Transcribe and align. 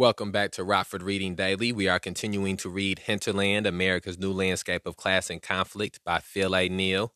Welcome 0.00 0.32
back 0.32 0.52
to 0.52 0.64
Rockford 0.64 1.02
Reading 1.02 1.34
Daily. 1.34 1.72
We 1.72 1.86
are 1.86 1.98
continuing 1.98 2.56
to 2.56 2.70
read 2.70 3.00
Hinterland, 3.00 3.66
America's 3.66 4.18
New 4.18 4.32
Landscape 4.32 4.86
of 4.86 4.96
Class 4.96 5.28
and 5.28 5.42
Conflict 5.42 6.00
by 6.06 6.20
Phil 6.20 6.56
A. 6.56 6.70
Neel. 6.70 7.12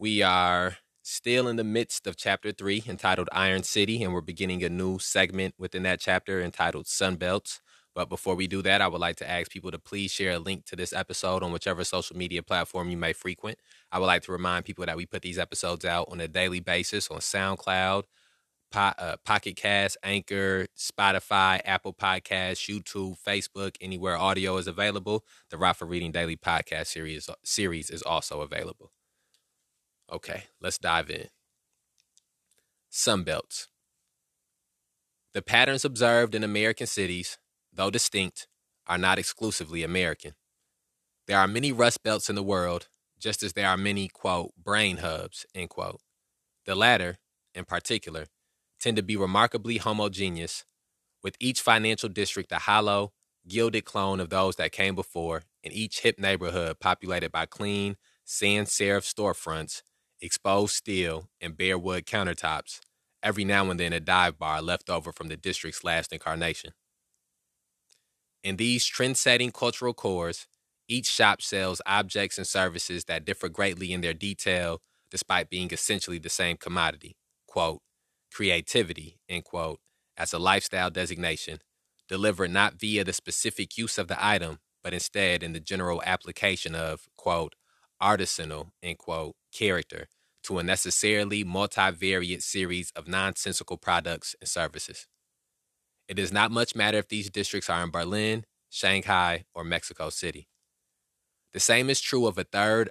We 0.00 0.20
are 0.20 0.78
still 1.04 1.46
in 1.46 1.54
the 1.54 1.62
midst 1.62 2.08
of 2.08 2.16
chapter 2.16 2.50
three, 2.50 2.82
entitled 2.88 3.28
Iron 3.30 3.62
City, 3.62 4.02
and 4.02 4.12
we're 4.12 4.20
beginning 4.20 4.64
a 4.64 4.68
new 4.68 4.98
segment 4.98 5.54
within 5.58 5.84
that 5.84 6.00
chapter 6.00 6.42
entitled 6.42 6.86
Sunbelts. 6.86 7.60
But 7.94 8.08
before 8.08 8.34
we 8.34 8.48
do 8.48 8.62
that, 8.62 8.80
I 8.80 8.88
would 8.88 9.00
like 9.00 9.18
to 9.18 9.30
ask 9.30 9.52
people 9.52 9.70
to 9.70 9.78
please 9.78 10.10
share 10.10 10.32
a 10.32 10.38
link 10.40 10.64
to 10.66 10.74
this 10.74 10.92
episode 10.92 11.44
on 11.44 11.52
whichever 11.52 11.84
social 11.84 12.16
media 12.16 12.42
platform 12.42 12.90
you 12.90 12.96
may 12.96 13.12
frequent. 13.12 13.60
I 13.92 14.00
would 14.00 14.06
like 14.06 14.22
to 14.22 14.32
remind 14.32 14.64
people 14.64 14.84
that 14.86 14.96
we 14.96 15.06
put 15.06 15.22
these 15.22 15.38
episodes 15.38 15.84
out 15.84 16.08
on 16.10 16.20
a 16.20 16.26
daily 16.26 16.58
basis 16.58 17.12
on 17.12 17.18
SoundCloud, 17.18 18.02
po- 18.72 18.94
uh, 18.98 19.16
Pocket 19.24 19.54
Cast, 19.56 19.96
Anchor, 20.02 20.66
Spotify, 20.76 21.60
Apple 21.64 21.92
Podcasts, 21.92 22.68
YouTube, 22.68 23.16
Facebook, 23.24 23.76
anywhere 23.80 24.16
audio 24.16 24.56
is 24.56 24.66
available. 24.66 25.24
The 25.50 25.58
Rockford 25.58 25.90
Reading 25.90 26.10
Daily 26.10 26.36
podcast 26.36 26.86
series 26.86 27.28
series 27.44 27.90
is 27.90 28.02
also 28.02 28.40
available. 28.40 28.90
Okay, 30.10 30.44
let's 30.60 30.78
dive 30.78 31.10
in. 31.10 31.28
Sunbelts. 32.90 33.68
The 35.32 35.42
patterns 35.42 35.84
observed 35.84 36.34
in 36.34 36.44
American 36.44 36.86
cities, 36.86 37.38
though 37.72 37.90
distinct, 37.90 38.48
are 38.86 38.98
not 38.98 39.18
exclusively 39.18 39.82
American. 39.82 40.32
There 41.26 41.38
are 41.38 41.46
many 41.46 41.72
rust 41.72 42.02
belts 42.02 42.28
in 42.28 42.34
the 42.34 42.42
world, 42.42 42.88
just 43.18 43.42
as 43.42 43.52
there 43.52 43.68
are 43.68 43.76
many, 43.76 44.08
quote, 44.08 44.52
brain 44.62 44.98
hubs, 44.98 45.46
end 45.54 45.70
quote. 45.70 46.00
The 46.66 46.74
latter, 46.74 47.16
in 47.54 47.64
particular, 47.64 48.26
tend 48.82 48.96
to 48.96 49.02
be 49.02 49.16
remarkably 49.16 49.78
homogeneous, 49.78 50.64
with 51.22 51.36
each 51.38 51.60
financial 51.60 52.08
district 52.08 52.50
a 52.52 52.58
hollow, 52.58 53.12
gilded 53.48 53.84
clone 53.84 54.20
of 54.20 54.28
those 54.28 54.56
that 54.56 54.72
came 54.72 54.94
before, 54.94 55.42
and 55.64 55.72
each 55.72 56.00
hip 56.00 56.18
neighborhood 56.18 56.80
populated 56.80 57.30
by 57.30 57.46
clean, 57.46 57.96
sans 58.24 58.68
serif 58.68 59.02
storefronts, 59.02 59.82
exposed 60.20 60.74
steel, 60.74 61.28
and 61.40 61.56
bare 61.56 61.78
wood 61.78 62.06
countertops, 62.06 62.80
every 63.22 63.44
now 63.44 63.70
and 63.70 63.78
then 63.78 63.92
a 63.92 64.00
dive 64.00 64.38
bar 64.38 64.60
left 64.60 64.90
over 64.90 65.12
from 65.12 65.28
the 65.28 65.36
district's 65.36 65.84
last 65.84 66.12
incarnation. 66.12 66.72
In 68.42 68.56
these 68.56 68.84
trend 68.84 69.16
setting 69.16 69.52
cultural 69.52 69.94
cores, 69.94 70.48
each 70.88 71.06
shop 71.06 71.40
sells 71.40 71.80
objects 71.86 72.38
and 72.38 72.46
services 72.46 73.04
that 73.04 73.24
differ 73.24 73.48
greatly 73.48 73.92
in 73.92 74.00
their 74.00 74.14
detail 74.14 74.80
despite 75.10 75.50
being 75.50 75.70
essentially 75.70 76.18
the 76.18 76.28
same 76.28 76.56
commodity. 76.56 77.16
Quote, 77.46 77.80
creativity, 78.32 79.18
end 79.28 79.44
quote, 79.44 79.80
as 80.16 80.32
a 80.32 80.38
lifestyle 80.38 80.90
designation, 80.90 81.58
delivered 82.08 82.50
not 82.50 82.74
via 82.74 83.04
the 83.04 83.12
specific 83.12 83.76
use 83.78 83.98
of 83.98 84.08
the 84.08 84.24
item, 84.24 84.58
but 84.82 84.92
instead 84.92 85.42
in 85.42 85.52
the 85.52 85.60
general 85.60 86.02
application 86.04 86.74
of, 86.74 87.06
quote, 87.16 87.54
artisanal, 88.02 88.70
end 88.82 88.98
quote, 88.98 89.34
character 89.52 90.08
to 90.42 90.58
a 90.58 90.62
necessarily 90.62 91.44
multivariate 91.44 92.42
series 92.42 92.90
of 92.96 93.06
nonsensical 93.06 93.76
products 93.76 94.34
and 94.40 94.48
services. 94.48 95.06
It 96.08 96.14
does 96.14 96.32
not 96.32 96.50
much 96.50 96.74
matter 96.74 96.98
if 96.98 97.08
these 97.08 97.30
districts 97.30 97.70
are 97.70 97.84
in 97.84 97.90
Berlin, 97.90 98.44
Shanghai, 98.68 99.44
or 99.54 99.62
Mexico 99.62 100.10
City. 100.10 100.48
The 101.52 101.60
same 101.60 101.88
is 101.88 102.00
true 102.00 102.26
of 102.26 102.38
a 102.38 102.44
third 102.44 102.90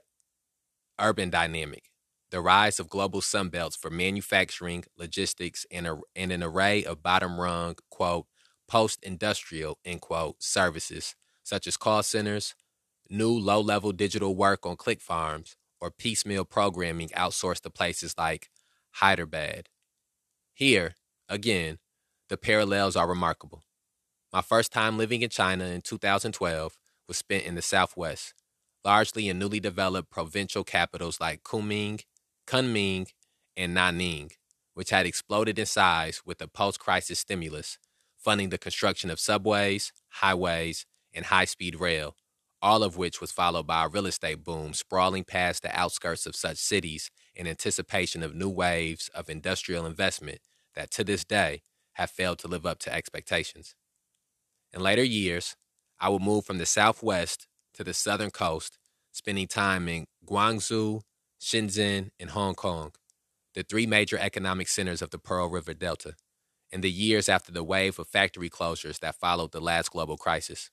urban 1.00 1.30
dynamic 1.30 1.91
the 2.32 2.42
rise 2.42 2.80
of 2.80 2.90
global 2.90 3.22
sunbelts 3.22 3.78
for 3.78 3.90
manufacturing, 3.90 4.86
logistics, 4.98 5.66
and, 5.70 5.86
a, 5.86 5.98
and 6.16 6.32
an 6.32 6.42
array 6.42 6.84
of 6.84 7.04
bottom 7.04 7.40
rung, 7.40 7.76
quote, 7.90 8.26
post 8.68 9.04
industrial, 9.04 9.78
end 9.84 10.02
quote, 10.02 10.42
services, 10.42 11.16
such 11.44 11.68
as 11.68 11.76
call 11.78 12.02
centers, 12.02 12.56
new 13.10 13.32
low 13.32 13.60
level 13.60 13.92
digital 13.92 14.34
work 14.34 14.66
on 14.66 14.78
click 14.78 15.02
farms, 15.02 15.58
or 15.82 15.92
piecemeal 15.92 16.46
programming 16.46 17.10
outsourced 17.10 17.62
to 17.62 17.70
places 17.70 18.16
like 18.18 18.50
Hyderabad. 18.92 19.68
Here, 20.54 20.96
again, 21.28 21.80
the 22.30 22.38
parallels 22.38 22.96
are 22.96 23.10
remarkable. 23.10 23.64
My 24.32 24.42
first 24.42 24.72
time 24.72 24.98
living 24.98 25.22
in 25.22 25.30
China 25.30 25.66
in 25.66 25.82
2012 25.82 26.78
was 27.10 27.18
spent 27.18 27.44
in 27.44 27.56
the 27.56 27.62
Southwest, 27.62 28.34
largely 28.86 29.28
in 29.28 29.38
newly 29.38 29.60
developed 29.60 30.10
provincial 30.10 30.64
capitals 30.64 31.20
like 31.20 31.44
Kunming 31.44 32.02
Kunming, 32.52 33.08
and 33.56 33.78
Nanning, 33.78 34.32
which 34.74 34.90
had 34.90 35.06
exploded 35.06 35.58
in 35.58 35.66
size 35.66 36.22
with 36.26 36.40
the 36.40 36.50
post 36.50 36.82
crisis 36.82 37.20
stimulus, 37.20 37.78
funding 38.18 38.50
the 38.50 38.58
construction 38.58 39.10
of 39.10 39.22
subways, 39.22 39.94
highways, 40.10 40.86
and 41.14 41.28
high 41.28 41.46
speed 41.46 41.80
rail, 41.80 42.18
all 42.62 42.84
of 42.84 42.98
which 42.98 43.22
was 43.22 43.32
followed 43.32 43.66
by 43.68 43.86
a 43.86 43.88
real 43.88 44.06
estate 44.06 44.44
boom 44.44 44.74
sprawling 44.74 45.24
past 45.24 45.64
the 45.64 45.74
outskirts 45.80 46.26
of 46.26 46.36
such 46.36 46.58
cities 46.58 47.10
in 47.34 47.48
anticipation 47.48 48.22
of 48.22 48.36
new 48.36 48.50
waves 48.50 49.10
of 49.16 49.30
industrial 49.30 49.86
investment 49.86 50.40
that 50.76 50.92
to 50.92 51.06
this 51.06 51.24
day 51.24 51.62
have 51.94 52.12
failed 52.12 52.40
to 52.40 52.50
live 52.50 52.66
up 52.66 52.80
to 52.80 52.94
expectations. 52.94 53.76
In 54.74 54.82
later 54.82 55.06
years, 55.06 55.56
I 56.02 56.10
would 56.10 56.22
move 56.22 56.44
from 56.44 56.58
the 56.58 56.66
southwest 56.66 57.48
to 57.76 57.86
the 57.86 57.94
southern 57.94 58.30
coast, 58.30 58.78
spending 59.14 59.48
time 59.48 59.88
in 59.88 60.06
Guangzhou, 60.28 61.04
Shenzhen, 61.42 62.12
and 62.20 62.30
Hong 62.30 62.54
Kong, 62.54 62.92
the 63.56 63.64
three 63.64 63.88
major 63.88 64.18
economic 64.18 64.68
centers 64.68 65.02
of 65.02 65.10
the 65.10 65.18
Pearl 65.18 65.50
River 65.50 65.74
Delta, 65.74 66.14
in 66.72 66.82
the 66.82 66.92
years 66.92 67.28
after 67.28 67.52
the 67.52 67.64
wave 67.64 67.98
of 67.98 68.08
factory 68.08 68.50
closures 68.50 69.00
that 69.00 69.20
followed 69.20 69.52
the 69.52 69.60
last 69.60 69.92
global 69.92 70.18
crisis. 70.18 70.70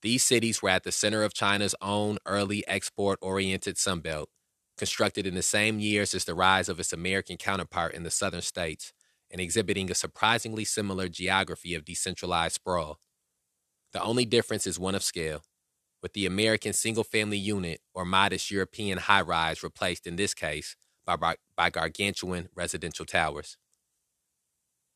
These 0.00 0.22
cities 0.22 0.62
were 0.62 0.70
at 0.70 0.84
the 0.84 0.92
center 0.92 1.22
of 1.22 1.34
China's 1.34 1.74
own 1.82 2.18
early 2.24 2.66
export 2.66 3.18
oriented 3.20 3.76
Sunbelt, 3.76 4.26
constructed 4.78 5.26
in 5.26 5.34
the 5.34 5.42
same 5.42 5.80
years 5.80 6.14
as 6.14 6.24
the 6.24 6.34
rise 6.34 6.68
of 6.68 6.80
its 6.80 6.92
American 6.92 7.36
counterpart 7.36 7.94
in 7.94 8.04
the 8.04 8.10
southern 8.10 8.42
states 8.42 8.92
and 9.30 9.40
exhibiting 9.40 9.90
a 9.90 9.94
surprisingly 9.94 10.64
similar 10.64 11.08
geography 11.08 11.74
of 11.74 11.84
decentralized 11.84 12.54
sprawl. 12.54 12.98
The 13.92 14.02
only 14.02 14.24
difference 14.24 14.66
is 14.66 14.78
one 14.78 14.94
of 14.94 15.02
scale 15.02 15.42
with 16.02 16.12
the 16.12 16.26
American 16.26 16.72
single 16.72 17.04
family 17.04 17.38
unit 17.38 17.80
or 17.94 18.04
modest 18.04 18.50
European 18.50 18.98
high 18.98 19.20
rise 19.20 19.62
replaced 19.62 20.06
in 20.06 20.16
this 20.16 20.34
case 20.34 20.76
by, 21.04 21.36
by 21.56 21.70
gargantuan 21.70 22.48
residential 22.54 23.04
towers. 23.04 23.56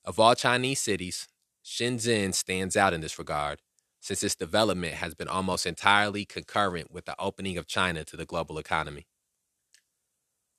Of 0.05 0.19
all 0.19 0.35
Chinese 0.35 0.81
cities, 0.81 1.29
Shenzhen 1.65 2.35
stands 2.35 2.77
out 2.77 2.93
in 2.93 3.01
this 3.01 3.19
regard, 3.19 3.61
since 4.01 4.23
its 4.23 4.35
development 4.35 4.95
has 4.95 5.15
been 5.15 5.29
almost 5.29 5.65
entirely 5.65 6.25
concurrent 6.25 6.91
with 6.91 7.05
the 7.05 7.15
opening 7.21 7.57
of 7.57 7.69
China 7.69 8.05
to 8.05 8.17
the 8.17 8.27
global 8.27 8.59
economy. 8.59 9.07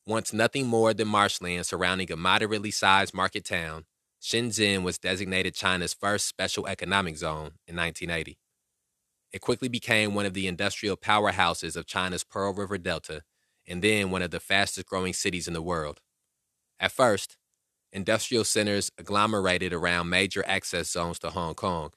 Once 0.06 0.34
nothing 0.34 0.68
more 0.68 0.94
than 0.94 1.08
marshland 1.08 1.66
surrounding 1.66 2.12
a 2.12 2.16
moderately 2.16 2.72
sized 2.72 3.14
market 3.14 3.46
town, 3.46 3.86
Shenzhen 4.22 4.84
was 4.84 4.98
designated 4.98 5.54
China's 5.54 5.94
first 5.94 6.28
special 6.28 6.68
economic 6.68 7.18
zone 7.18 7.52
in 7.68 7.76
1980. 7.76 8.38
It 9.34 9.42
quickly 9.42 9.68
became 9.68 10.14
one 10.14 10.26
of 10.28 10.34
the 10.36 10.48
industrial 10.48 10.96
powerhouses 10.96 11.76
of 11.76 11.88
China's 11.88 12.24
Pearl 12.24 12.54
River 12.54 12.78
Delta 12.78 13.24
and 13.68 13.84
then 13.84 14.12
one 14.12 14.22
of 14.22 14.32
the 14.32 14.40
fastest 14.40 14.88
growing 14.88 15.14
cities 15.14 15.48
in 15.48 15.54
the 15.54 15.62
world. 15.62 16.02
At 16.80 16.92
first, 16.92 17.38
industrial 17.92 18.44
centers 18.44 18.92
agglomerated 19.00 19.74
around 19.74 20.10
major 20.10 20.44
access 20.48 20.92
zones 20.92 21.20
to 21.20 21.32
Hong 21.32 21.56
Kong, 21.56 21.92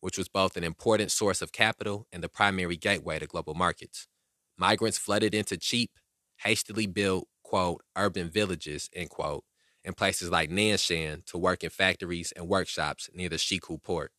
which 0.00 0.16
was 0.16 0.28
both 0.28 0.56
an 0.56 0.64
important 0.64 1.10
source 1.10 1.42
of 1.42 1.52
capital 1.52 2.06
and 2.12 2.22
the 2.22 2.28
primary 2.28 2.76
gateway 2.76 3.18
to 3.18 3.26
global 3.26 3.54
markets. 3.54 4.08
Migrants 4.56 4.98
flooded 4.98 5.34
into 5.34 5.56
cheap, 5.58 5.90
hastily 6.38 6.86
built, 6.86 7.28
quote, 7.42 7.82
urban 7.96 8.30
villages, 8.30 8.88
end 8.94 9.10
quote, 9.10 9.44
in 9.84 9.94
places 9.94 10.30
like 10.30 10.50
Nanshan 10.50 11.24
to 11.26 11.38
work 11.38 11.64
in 11.64 11.70
factories 11.70 12.32
and 12.32 12.48
workshops 12.48 13.10
near 13.12 13.28
the 13.28 13.36
Shekou 13.36 13.82
port. 13.82 14.12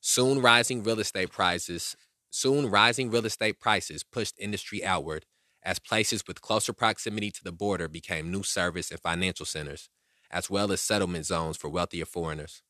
Soon 0.00 0.40
rising 0.40 0.82
real 0.82 1.00
estate 1.00 1.30
prices, 1.30 1.96
soon 2.30 2.70
rising 2.70 3.10
real 3.10 3.26
estate 3.26 3.58
prices 3.58 4.04
pushed 4.04 4.34
industry 4.38 4.84
outward 4.84 5.26
as 5.64 5.78
places 5.80 6.22
with 6.26 6.40
closer 6.40 6.72
proximity 6.72 7.30
to 7.32 7.42
the 7.42 7.52
border 7.52 7.88
became 7.88 8.30
new 8.30 8.42
service 8.42 8.90
and 8.90 9.00
financial 9.00 9.44
centers, 9.44 9.90
as 10.30 10.48
well 10.48 10.70
as 10.70 10.80
settlement 10.80 11.26
zones 11.26 11.56
for 11.56 11.68
wealthier 11.68 12.04
foreigners. 12.04 12.62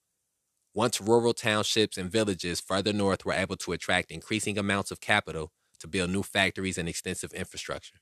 Once 0.75 1.01
rural 1.01 1.35
townships 1.35 1.99
and 1.99 2.11
villages 2.11 2.61
further 2.61 2.93
north 2.93 3.25
were 3.25 3.33
able 3.33 3.57
to 3.57 3.73
attract 3.73 4.11
increasing 4.11 4.57
amounts 4.57 4.91
of 4.91 5.01
capital 5.01 5.53
to 5.79 5.87
build 5.87 6.11
new 6.11 6.23
factories 6.23 6.79
and 6.79 6.89
extensive 6.89 7.33
infrastructure. 7.33 7.97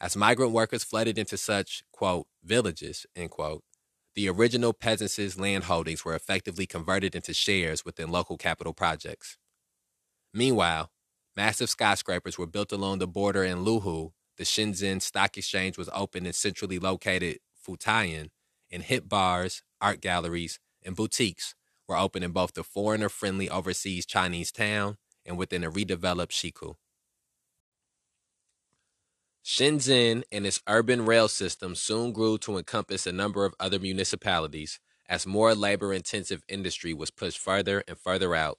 As 0.00 0.16
migrant 0.16 0.52
workers 0.52 0.84
flooded 0.84 1.18
into 1.18 1.36
such, 1.36 1.82
quote, 1.92 2.26
villages, 2.42 3.04
end 3.16 3.30
quote, 3.30 3.62
the 4.18 4.28
original 4.28 4.72
peasants' 4.72 5.38
land 5.38 5.62
holdings 5.62 6.04
were 6.04 6.16
effectively 6.16 6.66
converted 6.66 7.14
into 7.14 7.32
shares 7.32 7.84
within 7.84 8.10
local 8.10 8.36
capital 8.36 8.72
projects. 8.72 9.38
Meanwhile, 10.34 10.90
massive 11.36 11.70
skyscrapers 11.70 12.36
were 12.36 12.48
built 12.48 12.72
along 12.72 12.98
the 12.98 13.06
border 13.06 13.44
in 13.44 13.58
Luohu, 13.58 14.10
the 14.36 14.42
Shenzhen 14.42 15.00
Stock 15.00 15.38
Exchange 15.38 15.78
was 15.78 15.88
opened 15.94 16.26
in 16.26 16.32
centrally 16.32 16.80
located 16.80 17.38
Futian, 17.64 18.30
and 18.72 18.82
hip 18.82 19.08
bars, 19.08 19.62
art 19.80 20.00
galleries, 20.00 20.58
and 20.84 20.96
boutiques 20.96 21.54
were 21.86 21.96
opened 21.96 22.24
in 22.24 22.32
both 22.32 22.54
the 22.54 22.64
foreigner 22.64 23.08
friendly 23.08 23.48
overseas 23.48 24.04
Chinese 24.04 24.50
town 24.50 24.96
and 25.24 25.38
within 25.38 25.62
a 25.62 25.70
redeveloped 25.70 26.32
Shekou. 26.32 26.74
Shenzhen 29.48 30.24
and 30.30 30.46
its 30.46 30.60
urban 30.66 31.06
rail 31.06 31.26
system 31.26 31.74
soon 31.74 32.12
grew 32.12 32.36
to 32.36 32.58
encompass 32.58 33.06
a 33.06 33.12
number 33.12 33.46
of 33.46 33.54
other 33.58 33.78
municipalities 33.78 34.78
as 35.08 35.26
more 35.26 35.54
labor 35.54 35.94
intensive 35.94 36.42
industry 36.48 36.92
was 36.92 37.10
pushed 37.10 37.38
further 37.38 37.82
and 37.88 37.98
further 37.98 38.34
out, 38.34 38.58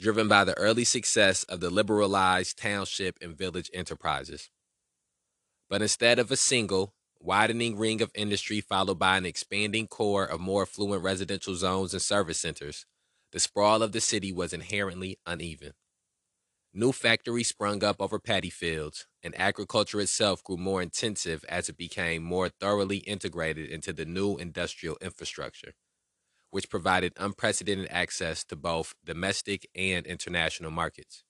driven 0.00 0.26
by 0.26 0.42
the 0.42 0.58
early 0.58 0.82
success 0.82 1.44
of 1.44 1.60
the 1.60 1.70
liberalized 1.70 2.58
township 2.58 3.16
and 3.22 3.38
village 3.38 3.70
enterprises. 3.72 4.50
But 5.70 5.80
instead 5.80 6.18
of 6.18 6.32
a 6.32 6.36
single, 6.36 6.92
widening 7.20 7.78
ring 7.78 8.02
of 8.02 8.10
industry 8.12 8.60
followed 8.60 8.98
by 8.98 9.18
an 9.18 9.26
expanding 9.26 9.86
core 9.86 10.24
of 10.24 10.40
more 10.40 10.62
affluent 10.62 11.04
residential 11.04 11.54
zones 11.54 11.92
and 11.92 12.02
service 12.02 12.40
centers, 12.40 12.84
the 13.30 13.38
sprawl 13.38 13.80
of 13.80 13.92
the 13.92 14.00
city 14.00 14.32
was 14.32 14.52
inherently 14.52 15.20
uneven. 15.24 15.74
New 16.78 16.92
factories 16.92 17.48
sprung 17.48 17.82
up 17.82 17.96
over 18.02 18.18
paddy 18.18 18.50
fields, 18.50 19.06
and 19.22 19.34
agriculture 19.40 19.98
itself 19.98 20.44
grew 20.44 20.58
more 20.58 20.82
intensive 20.82 21.42
as 21.48 21.70
it 21.70 21.78
became 21.78 22.22
more 22.22 22.50
thoroughly 22.50 22.98
integrated 22.98 23.70
into 23.70 23.94
the 23.94 24.04
new 24.04 24.36
industrial 24.36 24.98
infrastructure, 25.00 25.72
which 26.50 26.68
provided 26.68 27.14
unprecedented 27.16 27.88
access 27.90 28.44
to 28.44 28.56
both 28.56 28.94
domestic 29.02 29.66
and 29.74 30.06
international 30.06 30.70
markets. 30.70 31.24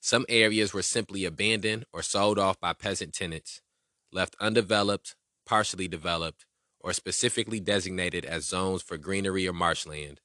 Some 0.00 0.26
areas 0.28 0.74
were 0.74 0.82
simply 0.82 1.24
abandoned 1.24 1.84
or 1.92 2.02
sold 2.02 2.40
off 2.40 2.58
by 2.58 2.72
peasant 2.72 3.14
tenants, 3.14 3.62
left 4.10 4.34
undeveloped, 4.40 5.14
partially 5.46 5.86
developed, 5.86 6.46
or 6.80 6.92
specifically 6.92 7.60
designated 7.60 8.24
as 8.24 8.44
zones 8.44 8.82
for 8.82 8.98
greenery 8.98 9.46
or 9.46 9.52
marshland, 9.52 10.20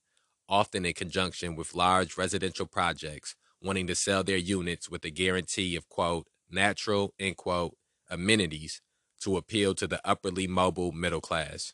often 0.50 0.86
in 0.86 0.94
conjunction 0.94 1.56
with 1.56 1.76
large 1.76 2.18
residential 2.18 2.66
projects 2.66 3.36
wanting 3.62 3.88
to 3.88 3.96
sell 3.96 4.24
their 4.24 4.38
units 4.38 4.90
with 4.90 5.02
the 5.02 5.12
guarantee 5.12 5.76
of, 5.76 5.90
quote, 5.90 6.28
natural, 6.50 7.14
end 7.20 7.38
quote, 7.38 7.76
amenities 8.10 8.82
to 9.22 9.38
appeal 9.38 9.74
to 9.76 9.88
the 9.88 10.00
upperly 10.08 10.48
mobile 10.48 10.92
middle 10.92 11.22
class. 11.22 11.74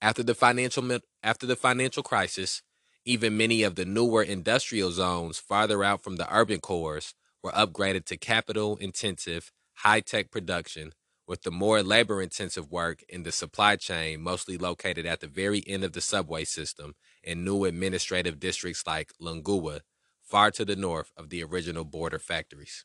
After 0.00 0.22
the 0.22 0.34
financial 0.34 0.98
after 1.22 1.46
the 1.46 1.56
financial 1.56 2.02
crisis, 2.02 2.62
even 3.04 3.36
many 3.36 3.62
of 3.62 3.74
the 3.74 3.84
newer 3.84 4.22
industrial 4.22 4.90
zones 4.90 5.38
farther 5.38 5.84
out 5.84 6.02
from 6.02 6.16
the 6.16 6.34
urban 6.34 6.60
cores 6.60 7.14
were 7.42 7.52
upgraded 7.52 8.06
to 8.06 8.16
capital 8.16 8.76
intensive 8.76 9.52
high 9.78 10.00
tech 10.00 10.30
production, 10.30 10.92
with 11.26 11.42
the 11.42 11.50
more 11.50 11.82
labor 11.82 12.20
intensive 12.20 12.70
work 12.70 13.02
in 13.08 13.22
the 13.22 13.32
supply 13.32 13.76
chain 13.76 14.20
mostly 14.20 14.58
located 14.58 15.06
at 15.06 15.20
the 15.20 15.26
very 15.26 15.62
end 15.66 15.84
of 15.84 15.92
the 15.92 16.00
subway 16.00 16.44
system 16.44 16.94
in 17.22 17.44
new 17.44 17.64
administrative 17.64 18.38
districts 18.38 18.86
like 18.86 19.12
Longhua, 19.20 19.80
far 20.22 20.50
to 20.50 20.64
the 20.64 20.76
north 20.76 21.12
of 21.16 21.30
the 21.30 21.42
original 21.42 21.84
border 21.84 22.18
factories. 22.18 22.84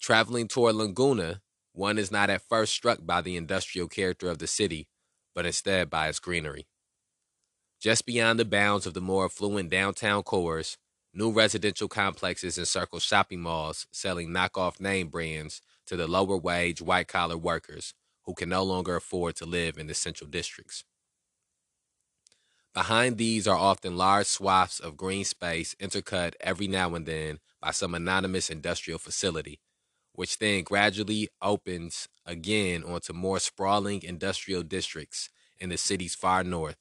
Traveling 0.00 0.48
toward 0.48 0.74
Longhua, 0.74 1.40
one 1.72 1.98
is 1.98 2.10
not 2.10 2.30
at 2.30 2.48
first 2.48 2.72
struck 2.72 2.98
by 3.02 3.20
the 3.20 3.36
industrial 3.36 3.88
character 3.88 4.28
of 4.28 4.38
the 4.38 4.46
city, 4.46 4.88
but 5.34 5.46
instead 5.46 5.90
by 5.90 6.08
its 6.08 6.18
greenery. 6.18 6.66
Just 7.80 8.06
beyond 8.06 8.38
the 8.38 8.44
bounds 8.44 8.86
of 8.86 8.94
the 8.94 9.00
more 9.00 9.24
affluent 9.24 9.70
downtown 9.70 10.22
cores, 10.22 10.78
New 11.16 11.30
residential 11.30 11.86
complexes 11.86 12.58
encircle 12.58 12.98
shopping 12.98 13.40
malls 13.40 13.86
selling 13.92 14.30
knockoff 14.30 14.80
name 14.80 15.06
brands 15.06 15.62
to 15.86 15.96
the 15.96 16.06
lower 16.06 16.36
wage 16.36 16.80
white 16.80 17.08
collar 17.08 17.36
workers 17.36 17.94
who 18.24 18.34
can 18.34 18.48
no 18.48 18.62
longer 18.62 18.96
afford 18.96 19.36
to 19.36 19.46
live 19.46 19.76
in 19.76 19.86
the 19.86 19.94
central 19.94 20.28
districts. 20.28 20.84
Behind 22.72 23.18
these 23.18 23.46
are 23.46 23.56
often 23.56 23.96
large 23.96 24.26
swaths 24.26 24.80
of 24.80 24.96
green 24.96 25.24
space 25.24 25.74
intercut 25.80 26.34
every 26.40 26.66
now 26.66 26.94
and 26.94 27.06
then 27.06 27.38
by 27.60 27.70
some 27.70 27.94
anonymous 27.94 28.50
industrial 28.50 28.98
facility, 28.98 29.60
which 30.12 30.38
then 30.38 30.64
gradually 30.64 31.28
opens 31.40 32.08
again 32.26 32.82
onto 32.82 33.12
more 33.12 33.38
sprawling 33.38 34.02
industrial 34.02 34.62
districts 34.62 35.30
in 35.58 35.68
the 35.68 35.76
city's 35.76 36.14
far 36.14 36.42
north 36.42 36.76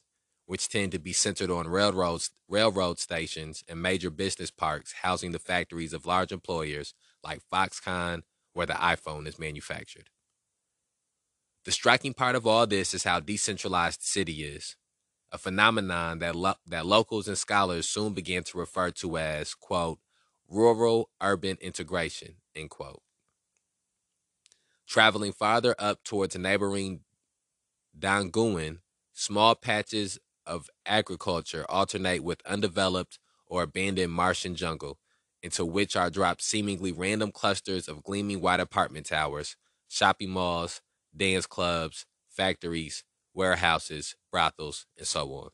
which 0.46 0.70
tend 0.70 0.92
to 0.92 1.00
be 1.00 1.14
centered 1.14 1.50
on 1.50 1.68
railroads, 1.68 2.32
railroad 2.48 3.00
stations 3.00 3.64
and 3.68 3.82
major 3.82 4.10
business 4.10 4.52
parks 4.52 4.94
housing 5.02 5.32
the 5.32 5.40
factories 5.40 5.94
of 5.94 6.06
large 6.06 6.32
employers 6.32 6.94
like 7.24 7.42
Foxconn, 7.52 8.24
where 8.54 8.66
the 8.66 8.74
iPhone 8.74 9.28
is 9.28 9.40
manufactured. 9.40 10.10
The 11.66 11.72
striking 11.72 12.14
part 12.14 12.36
of 12.36 12.46
all 12.46 12.68
this 12.68 12.94
is 12.94 13.04
how 13.04 13.20
decentralized 13.20 14.02
the 14.02 14.06
city 14.06 14.44
is, 14.44 14.76
a 15.32 15.38
phenomenon 15.38 16.20
that, 16.20 16.36
lo- 16.36 16.56
that 16.68 16.86
locals 16.86 17.28
and 17.28 17.38
scholars 17.38 17.88
soon 17.88 18.14
began 18.14 18.44
to 18.44 18.58
refer 18.58 18.92
to 18.92 19.18
as, 19.18 19.54
quote, 19.56 20.00
rural 20.50 21.10
urban 21.22 21.58
integration, 21.62 22.36
end 22.56 22.70
quote. 22.70 23.02
Traveling 24.88 25.32
farther 25.32 25.76
up 25.80 26.04
towards 26.04 26.38
neighboring 26.38 27.02
Dongguan, 27.98 28.80
small 29.14 29.56
patches 29.56 30.20
of 30.46 30.70
agriculture 30.86 31.66
alternate 31.70 32.24
with 32.24 32.42
undeveloped 32.46 33.20
or 33.48 33.64
abandoned 33.64 34.12
Martian 34.12 34.56
jungle, 34.56 35.00
into 35.44 35.66
which 35.66 35.96
are 35.96 36.10
dropped 36.10 36.42
seemingly 36.42 36.92
random 36.92 37.32
clusters 37.32 37.88
of 37.88 38.04
gleaming 38.04 38.42
white 38.42 38.62
apartment 38.62 39.06
towers, 39.08 39.58
shopping 39.90 40.30
malls, 40.30 40.82
dance 41.16 41.46
clubs, 41.46 42.06
factories, 42.30 43.04
warehouses, 43.34 44.16
brothels, 44.32 44.86
and 44.98 45.06
so 45.06 45.32
on. 45.34 45.50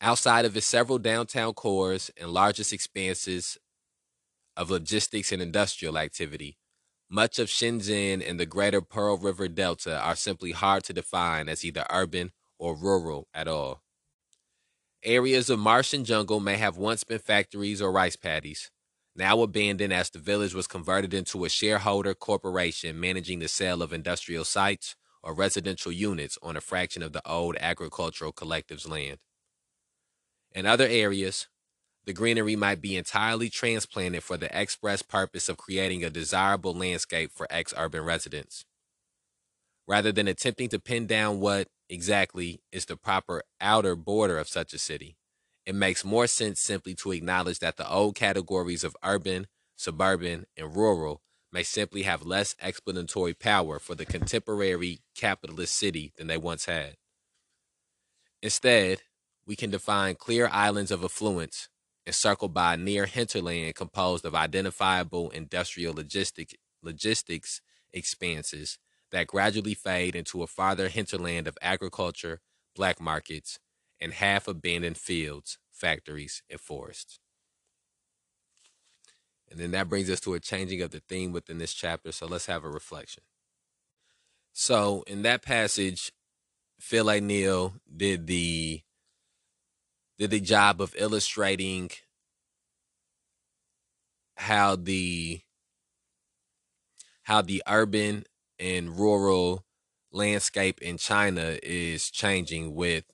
Outside 0.00 0.46
of 0.46 0.56
its 0.56 0.66
several 0.66 0.98
downtown 0.98 1.52
cores 1.52 2.10
and 2.16 2.30
largest 2.30 2.72
expanses 2.72 3.58
of 4.56 4.70
logistics 4.70 5.30
and 5.30 5.42
industrial 5.42 5.98
activity, 5.98 6.56
much 7.10 7.38
of 7.38 7.48
Shenzhen 7.48 8.26
and 8.26 8.40
the 8.40 8.46
greater 8.46 8.80
Pearl 8.80 9.18
River 9.18 9.48
Delta 9.48 10.00
are 10.00 10.16
simply 10.16 10.52
hard 10.52 10.84
to 10.84 10.92
define 10.94 11.48
as 11.48 11.64
either 11.64 11.84
urban 11.90 12.32
or 12.58 12.76
rural 12.76 13.28
at 13.34 13.48
all. 13.48 13.82
Areas 15.02 15.48
of 15.48 15.58
marsh 15.58 15.94
and 15.94 16.04
jungle 16.04 16.40
may 16.40 16.58
have 16.58 16.76
once 16.76 17.04
been 17.04 17.20
factories 17.20 17.80
or 17.80 17.90
rice 17.90 18.16
paddies, 18.16 18.70
now 19.16 19.40
abandoned 19.40 19.94
as 19.94 20.10
the 20.10 20.18
village 20.18 20.52
was 20.52 20.66
converted 20.66 21.14
into 21.14 21.46
a 21.46 21.48
shareholder 21.48 22.12
corporation 22.14 23.00
managing 23.00 23.38
the 23.38 23.48
sale 23.48 23.80
of 23.80 23.94
industrial 23.94 24.44
sites 24.44 24.96
or 25.22 25.32
residential 25.32 25.90
units 25.90 26.36
on 26.42 26.54
a 26.54 26.60
fraction 26.60 27.02
of 27.02 27.14
the 27.14 27.26
old 27.26 27.56
agricultural 27.60 28.30
collective's 28.30 28.86
land. 28.86 29.16
In 30.52 30.66
other 30.66 30.86
areas, 30.86 31.48
the 32.04 32.12
greenery 32.12 32.56
might 32.56 32.82
be 32.82 32.96
entirely 32.96 33.48
transplanted 33.48 34.22
for 34.22 34.36
the 34.36 34.54
express 34.58 35.00
purpose 35.00 35.48
of 35.48 35.56
creating 35.56 36.04
a 36.04 36.10
desirable 36.10 36.74
landscape 36.74 37.30
for 37.32 37.46
ex 37.48 37.72
urban 37.74 38.04
residents. 38.04 38.66
Rather 39.86 40.12
than 40.12 40.28
attempting 40.28 40.68
to 40.68 40.78
pin 40.78 41.06
down 41.06 41.40
what, 41.40 41.68
exactly 41.90 42.62
is 42.72 42.86
the 42.86 42.96
proper 42.96 43.42
outer 43.60 43.96
border 43.96 44.38
of 44.38 44.48
such 44.48 44.72
a 44.72 44.78
city. 44.78 45.16
It 45.66 45.74
makes 45.74 46.04
more 46.04 46.26
sense 46.26 46.60
simply 46.60 46.94
to 46.96 47.12
acknowledge 47.12 47.58
that 47.58 47.76
the 47.76 47.90
old 47.90 48.14
categories 48.14 48.84
of 48.84 48.96
urban, 49.04 49.48
suburban, 49.76 50.46
and 50.56 50.74
rural 50.74 51.20
may 51.52 51.62
simply 51.62 52.02
have 52.02 52.24
less 52.24 52.54
explanatory 52.62 53.34
power 53.34 53.78
for 53.78 53.94
the 53.94 54.06
contemporary 54.06 55.00
capitalist 55.14 55.74
city 55.74 56.12
than 56.16 56.28
they 56.28 56.38
once 56.38 56.64
had. 56.64 56.94
Instead, 58.42 59.02
we 59.46 59.56
can 59.56 59.70
define 59.70 60.14
clear 60.14 60.48
islands 60.52 60.90
of 60.90 61.04
affluence 61.04 61.68
encircled 62.06 62.54
by 62.54 62.74
a 62.74 62.76
near 62.76 63.06
hinterland 63.06 63.74
composed 63.74 64.24
of 64.24 64.34
identifiable 64.34 65.30
industrial 65.30 65.94
logistic, 65.94 66.54
logistics 66.82 67.60
expanses 67.92 68.78
that 69.12 69.26
gradually 69.26 69.74
fade 69.74 70.14
into 70.14 70.42
a 70.42 70.46
farther 70.46 70.88
hinterland 70.88 71.46
of 71.46 71.58
agriculture, 71.60 72.40
black 72.74 73.00
markets, 73.00 73.58
and 74.00 74.12
half 74.12 74.48
abandoned 74.48 74.96
fields, 74.96 75.58
factories, 75.70 76.42
and 76.48 76.60
forests. 76.60 77.18
And 79.50 79.58
then 79.58 79.72
that 79.72 79.88
brings 79.88 80.08
us 80.08 80.20
to 80.20 80.34
a 80.34 80.40
changing 80.40 80.80
of 80.80 80.90
the 80.90 81.02
theme 81.08 81.32
within 81.32 81.58
this 81.58 81.74
chapter. 81.74 82.12
So 82.12 82.26
let's 82.26 82.46
have 82.46 82.64
a 82.64 82.70
reflection. 82.70 83.24
So 84.52 85.02
in 85.06 85.22
that 85.22 85.42
passage, 85.42 86.12
Phil 86.78 87.10
A. 87.10 87.20
Neel 87.20 87.74
did 87.94 88.26
the 88.26 88.82
did 90.18 90.30
the 90.30 90.40
job 90.40 90.80
of 90.80 90.94
illustrating 90.98 91.90
how 94.36 94.76
the 94.76 95.40
how 97.22 97.42
the 97.42 97.62
urban 97.66 98.24
and 98.60 98.98
rural 98.98 99.64
landscape 100.12 100.80
in 100.82 100.98
China 100.98 101.58
is 101.62 102.10
changing 102.10 102.74
with 102.74 103.04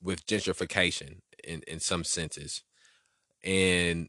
with 0.00 0.24
gentrification 0.26 1.18
in, 1.42 1.62
in 1.66 1.80
some 1.80 2.04
senses. 2.04 2.62
And 3.42 4.08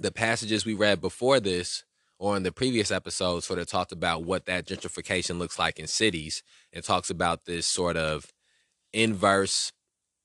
the 0.00 0.12
passages 0.12 0.64
we 0.64 0.74
read 0.74 1.00
before 1.00 1.40
this 1.40 1.84
or 2.18 2.36
in 2.36 2.42
the 2.42 2.52
previous 2.52 2.90
episode, 2.90 3.44
sort 3.44 3.60
of 3.60 3.66
talked 3.68 3.92
about 3.92 4.24
what 4.24 4.46
that 4.46 4.66
gentrification 4.66 5.38
looks 5.38 5.58
like 5.58 5.78
in 5.78 5.86
cities 5.86 6.42
and 6.72 6.82
talks 6.82 7.10
about 7.10 7.44
this 7.44 7.66
sort 7.66 7.96
of 7.96 8.32
inverse, 8.92 9.72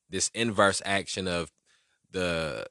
this 0.10 0.30
inverse 0.34 0.82
action 0.86 1.28
of 1.28 1.52
the 2.12 2.66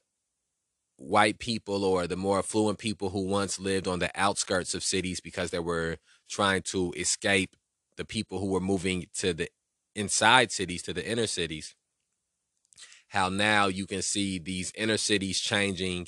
white 1.03 1.39
people 1.39 1.83
or 1.83 2.07
the 2.07 2.15
more 2.15 2.39
affluent 2.39 2.79
people 2.79 3.09
who 3.09 3.27
once 3.27 3.59
lived 3.59 3.87
on 3.87 3.99
the 3.99 4.11
outskirts 4.15 4.73
of 4.73 4.83
cities 4.83 5.19
because 5.19 5.51
they 5.51 5.59
were 5.59 5.97
trying 6.29 6.61
to 6.61 6.93
escape 6.97 7.55
the 7.97 8.05
people 8.05 8.39
who 8.39 8.47
were 8.47 8.59
moving 8.59 9.05
to 9.13 9.33
the 9.33 9.49
inside 9.95 10.51
cities 10.51 10.81
to 10.81 10.93
the 10.93 11.07
inner 11.07 11.27
cities 11.27 11.75
how 13.09 13.29
now 13.29 13.67
you 13.67 13.85
can 13.85 14.01
see 14.01 14.39
these 14.39 14.71
inner 14.75 14.97
cities 14.97 15.39
changing 15.39 16.07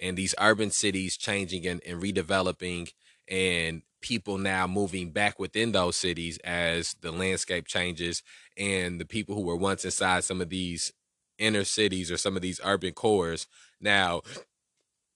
and 0.00 0.16
these 0.16 0.34
urban 0.40 0.70
cities 0.70 1.16
changing 1.16 1.66
and, 1.66 1.80
and 1.84 2.00
redeveloping 2.00 2.92
and 3.28 3.82
people 4.00 4.38
now 4.38 4.66
moving 4.66 5.10
back 5.10 5.38
within 5.38 5.72
those 5.72 5.96
cities 5.96 6.38
as 6.44 6.94
the 7.00 7.10
landscape 7.10 7.66
changes 7.66 8.22
and 8.56 9.00
the 9.00 9.04
people 9.04 9.34
who 9.34 9.40
were 9.40 9.56
once 9.56 9.84
inside 9.84 10.22
some 10.22 10.40
of 10.40 10.48
these 10.48 10.92
inner 11.38 11.64
cities 11.64 12.10
or 12.10 12.16
some 12.16 12.36
of 12.36 12.42
these 12.42 12.60
urban 12.64 12.92
cores. 12.92 13.46
Now 13.80 14.22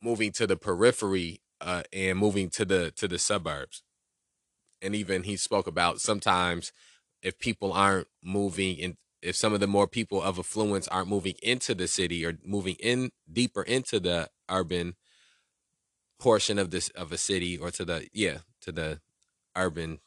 moving 0.03 0.33
to 0.33 0.47
the 0.47 0.57
periphery 0.57 1.41
uh, 1.61 1.83
and 1.93 2.19
moving 2.19 2.51
to 2.51 2.65
the 2.65 2.93
to 2.97 3.09
the 3.09 3.19
suburbs. 3.19 3.83
And 4.81 4.95
even 4.95 5.25
he 5.25 5.37
spoke 5.37 5.67
about 5.67 6.01
sometimes 6.01 6.73
if 7.23 7.39
people 7.39 7.73
aren't 7.73 8.09
moving 8.23 8.77
in 8.77 8.97
if 9.21 9.35
some 9.35 9.53
of 9.53 9.61
the 9.61 9.67
more 9.67 9.89
people 9.89 10.23
of 10.23 10.39
affluence 10.39 10.87
aren't 10.89 11.09
moving 11.09 11.35
into 11.43 11.75
the 11.75 11.89
city 11.89 12.25
or 12.25 12.39
moving 12.45 12.77
in 12.81 13.11
deeper 13.31 13.63
into 13.63 13.99
the 13.99 14.29
urban 14.49 14.95
portion 16.21 16.59
of 16.59 16.71
this 16.71 16.89
of 16.91 17.13
a 17.13 17.19
city 17.19 17.57
or 17.57 17.71
to 17.71 17.85
the 17.85 18.09
yeah 18.13 18.39
to 18.61 18.71
the 18.71 19.01
urban 19.57 19.99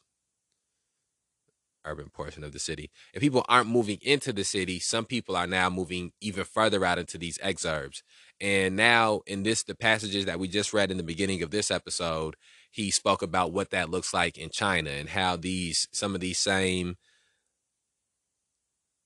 urban 1.86 2.10
portion 2.10 2.44
of 2.44 2.52
the 2.52 2.60
city 2.60 2.90
And 3.14 3.22
people 3.22 3.46
aren't 3.50 3.70
moving 3.70 4.00
into 4.02 4.34
the 4.34 4.44
city 4.44 4.80
some 4.80 5.06
people 5.06 5.36
are 5.36 5.48
now 5.48 5.70
moving 5.70 6.12
even 6.22 6.44
further 6.44 6.86
out 6.86 7.00
into 7.00 7.18
these 7.18 7.38
exurbs 7.40 8.04
and 8.40 8.76
now 8.76 9.22
in 9.26 9.44
this 9.44 9.64
the 9.64 9.76
passages 9.76 10.26
that 10.26 10.40
we 10.40 10.48
just 10.48 10.74
read 10.74 10.92
in 10.92 10.98
the 10.98 11.04
beginning 11.04 11.42
of 11.44 11.52
this 11.52 11.72
episode 11.72 12.36
he 12.72 12.92
spoke 12.92 13.22
about 13.22 13.52
what 13.52 13.72
that 13.72 13.90
looks 13.90 14.14
like 14.14 14.38
in 14.38 14.50
china 14.50 14.90
and 14.90 15.10
how 15.10 15.36
these 15.36 15.88
some 15.92 16.16
of 16.16 16.22
these 16.22 16.38
same 16.38 16.96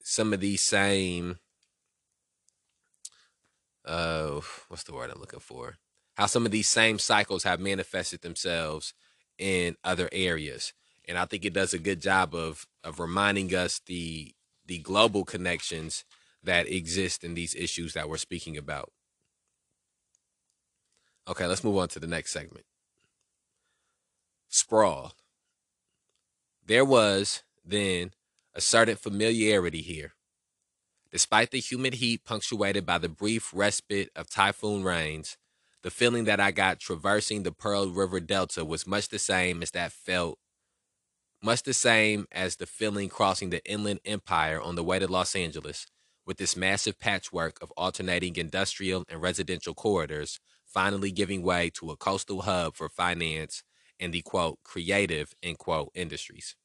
some 0.03 0.33
of 0.33 0.39
these 0.39 0.61
same 0.61 1.37
uh 3.85 4.39
what's 4.67 4.83
the 4.83 4.93
word 4.93 5.11
I'm 5.11 5.19
looking 5.19 5.39
for? 5.39 5.75
How 6.15 6.27
some 6.27 6.45
of 6.45 6.51
these 6.51 6.69
same 6.69 6.99
cycles 6.99 7.43
have 7.43 7.59
manifested 7.59 8.21
themselves 8.21 8.93
in 9.37 9.75
other 9.83 10.07
areas. 10.11 10.73
And 11.07 11.17
I 11.17 11.25
think 11.25 11.45
it 11.45 11.53
does 11.53 11.73
a 11.73 11.79
good 11.79 12.01
job 12.01 12.33
of 12.33 12.65
of 12.83 12.99
reminding 12.99 13.53
us 13.55 13.81
the 13.85 14.33
the 14.65 14.79
global 14.79 15.23
connections 15.23 16.03
that 16.43 16.67
exist 16.67 17.23
in 17.23 17.33
these 17.33 17.55
issues 17.55 17.93
that 17.93 18.09
we're 18.09 18.17
speaking 18.17 18.57
about. 18.57 18.91
Okay, 21.27 21.45
let's 21.47 21.63
move 21.63 21.77
on 21.77 21.87
to 21.89 21.99
the 21.99 22.07
next 22.07 22.31
segment. 22.31 22.65
Sprawl. 24.47 25.13
There 26.65 26.85
was 26.85 27.43
then 27.63 28.11
a 28.53 28.61
certain 28.61 28.95
familiarity 28.95 29.81
here. 29.81 30.13
Despite 31.11 31.51
the 31.51 31.59
humid 31.59 31.95
heat 31.95 32.23
punctuated 32.25 32.85
by 32.85 32.97
the 32.97 33.09
brief 33.09 33.51
respite 33.53 34.09
of 34.15 34.29
typhoon 34.29 34.83
rains, 34.83 35.37
the 35.81 35.91
feeling 35.91 36.25
that 36.25 36.39
I 36.39 36.51
got 36.51 36.79
traversing 36.79 37.43
the 37.43 37.51
Pearl 37.51 37.89
River 37.89 38.19
Delta 38.19 38.65
was 38.65 38.87
much 38.87 39.09
the 39.09 39.19
same 39.19 39.61
as 39.61 39.71
that 39.71 39.91
felt, 39.91 40.39
much 41.45 41.61
the 41.61 41.73
same 41.73 42.25
as 42.31 42.55
the 42.55 42.65
feeling 42.65 43.07
crossing 43.07 43.51
the 43.51 43.63
Inland 43.65 43.99
Empire 44.03 44.59
on 44.59 44.75
the 44.75 44.83
way 44.83 44.97
to 44.97 45.07
Los 45.07 45.35
Angeles, 45.35 45.85
with 46.25 46.37
this 46.37 46.57
massive 46.57 46.99
patchwork 46.99 47.61
of 47.61 47.71
alternating 47.77 48.35
industrial 48.35 49.05
and 49.07 49.21
residential 49.21 49.75
corridors 49.75 50.39
finally 50.65 51.11
giving 51.11 51.43
way 51.43 51.69
to 51.69 51.91
a 51.91 51.95
coastal 51.95 52.41
hub 52.41 52.75
for 52.75 52.89
finance 52.89 53.63
and 53.99 54.11
the 54.11 54.21
quote 54.23 54.57
creative 54.63 55.33
end 55.43 55.59
quote 55.59 55.91
industries. 55.93 56.55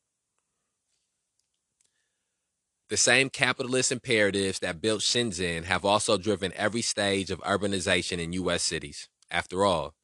The 2.89 2.97
same 2.97 3.29
capitalist 3.31 3.93
imperatives 3.93 4.59
that 4.61 4.81
built 4.81 5.03
Shenzhen 5.03 5.65
have 5.65 5.85
also 5.85 6.17
driven 6.17 6.53
every 6.57 6.83
stage 6.83 7.31
of 7.31 7.39
urbanization 7.43 8.19
in 8.19 8.33
U.S. 8.33 8.65
cities, 8.65 9.09
after 9.31 9.65
all. 9.65 9.95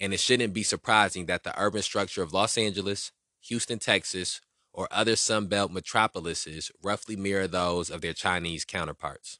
And 0.00 0.12
it 0.12 0.18
shouldn't 0.18 0.52
be 0.52 0.64
surprising 0.64 1.26
that 1.26 1.44
the 1.44 1.56
urban 1.60 1.82
structure 1.82 2.22
of 2.22 2.32
Los 2.32 2.58
Angeles, 2.58 3.12
Houston, 3.48 3.78
Texas, 3.78 4.40
or 4.72 4.88
other 4.90 5.12
Sunbelt 5.12 5.70
metropolises 5.70 6.70
roughly 6.82 7.16
mirror 7.16 7.46
those 7.46 7.90
of 7.90 8.00
their 8.00 8.12
Chinese 8.12 8.64
counterparts. 8.64 9.38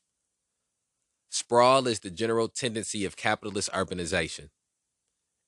Sprawl 1.30 1.88
is 1.88 2.00
the 2.00 2.10
general 2.10 2.48
tendency 2.48 3.04
of 3.04 3.16
capitalist 3.16 3.70
urbanization. 3.72 4.50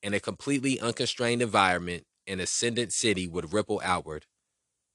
In 0.02 0.14
a 0.14 0.20
completely 0.20 0.80
unconstrained 0.80 1.42
environment, 1.42 2.04
an 2.26 2.40
ascendant 2.40 2.92
city 2.92 3.28
would 3.28 3.52
ripple 3.52 3.80
outward, 3.84 4.26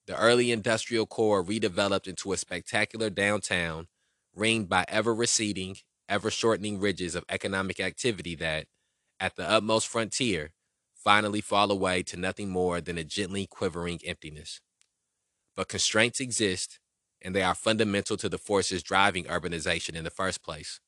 the 0.07 0.17
early 0.17 0.51
industrial 0.51 1.05
core 1.05 1.43
redeveloped 1.43 2.07
into 2.07 2.33
a 2.33 2.37
spectacular 2.37 3.09
downtown, 3.09 3.87
ringed 4.35 4.67
by 4.67 4.83
ever 4.87 5.13
receding, 5.13 5.77
ever 6.09 6.29
shortening 6.29 6.79
ridges 6.79 7.15
of 7.15 7.23
economic 7.29 7.79
activity 7.79 8.35
that, 8.35 8.65
at 9.19 9.35
the 9.35 9.49
utmost 9.49 9.87
frontier, 9.87 10.51
finally 11.03 11.41
fall 11.41 11.71
away 11.71 12.03
to 12.03 12.17
nothing 12.17 12.49
more 12.49 12.81
than 12.81 12.97
a 12.97 13.03
gently 13.03 13.47
quivering 13.47 13.99
emptiness. 14.05 14.61
But 15.55 15.67
constraints 15.67 16.19
exist, 16.19 16.79
and 17.21 17.35
they 17.35 17.43
are 17.43 17.55
fundamental 17.55 18.17
to 18.17 18.29
the 18.29 18.37
forces 18.37 18.83
driving 18.83 19.25
urbanization 19.25 19.95
in 19.95 20.03
the 20.03 20.09
first 20.09 20.43
place. 20.43 20.79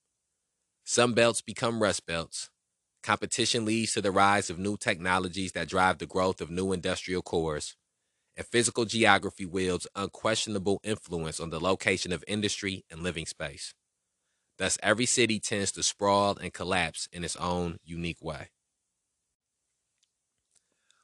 Some 0.84 1.13
belts 1.13 1.41
become 1.41 1.82
rust 1.82 2.05
belts. 2.05 2.50
Competition 3.01 3.65
leads 3.65 3.93
to 3.93 4.01
the 4.01 4.12
rise 4.12 4.50
of 4.50 4.60
new 4.60 4.77
technologies 4.77 5.51
that 5.53 5.67
drive 5.70 5.98
the 5.98 6.05
growth 6.05 6.41
of 6.41 6.50
new 6.50 6.72
industrial 6.72 7.22
cores 7.22 7.75
and 8.36 8.46
physical 8.46 8.86
geography 8.86 9.46
wields 9.46 9.88
unquestionable 9.96 10.79
influence 10.84 11.39
on 11.39 11.50
the 11.50 11.60
location 11.60 12.12
of 12.12 12.24
industry 12.27 12.84
and 12.89 13.03
living 13.03 13.25
space. 13.25 13.74
Thus, 14.58 14.77
every 14.82 15.05
city 15.05 15.39
tends 15.39 15.72
to 15.74 15.84
sprawl 15.84 16.38
and 16.38 16.53
collapse 16.53 17.08
in 17.12 17.24
its 17.24 17.36
own 17.36 17.77
unique 17.84 18.22
way. 18.22 18.50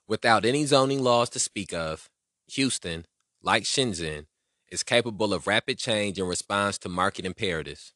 Without 0.09 0.43
any 0.43 0.65
zoning 0.65 1.03
laws 1.03 1.29
to 1.29 1.37
speak 1.37 1.71
of, 1.71 2.09
Houston, 2.47 3.05
like 3.43 3.61
Shenzhen, 3.61 4.25
is 4.71 4.81
capable 4.81 5.35
of 5.35 5.45
rapid 5.45 5.77
change 5.77 6.17
in 6.17 6.25
response 6.25 6.79
to 6.79 6.89
market 6.89 7.25
imperatives. 7.25 7.93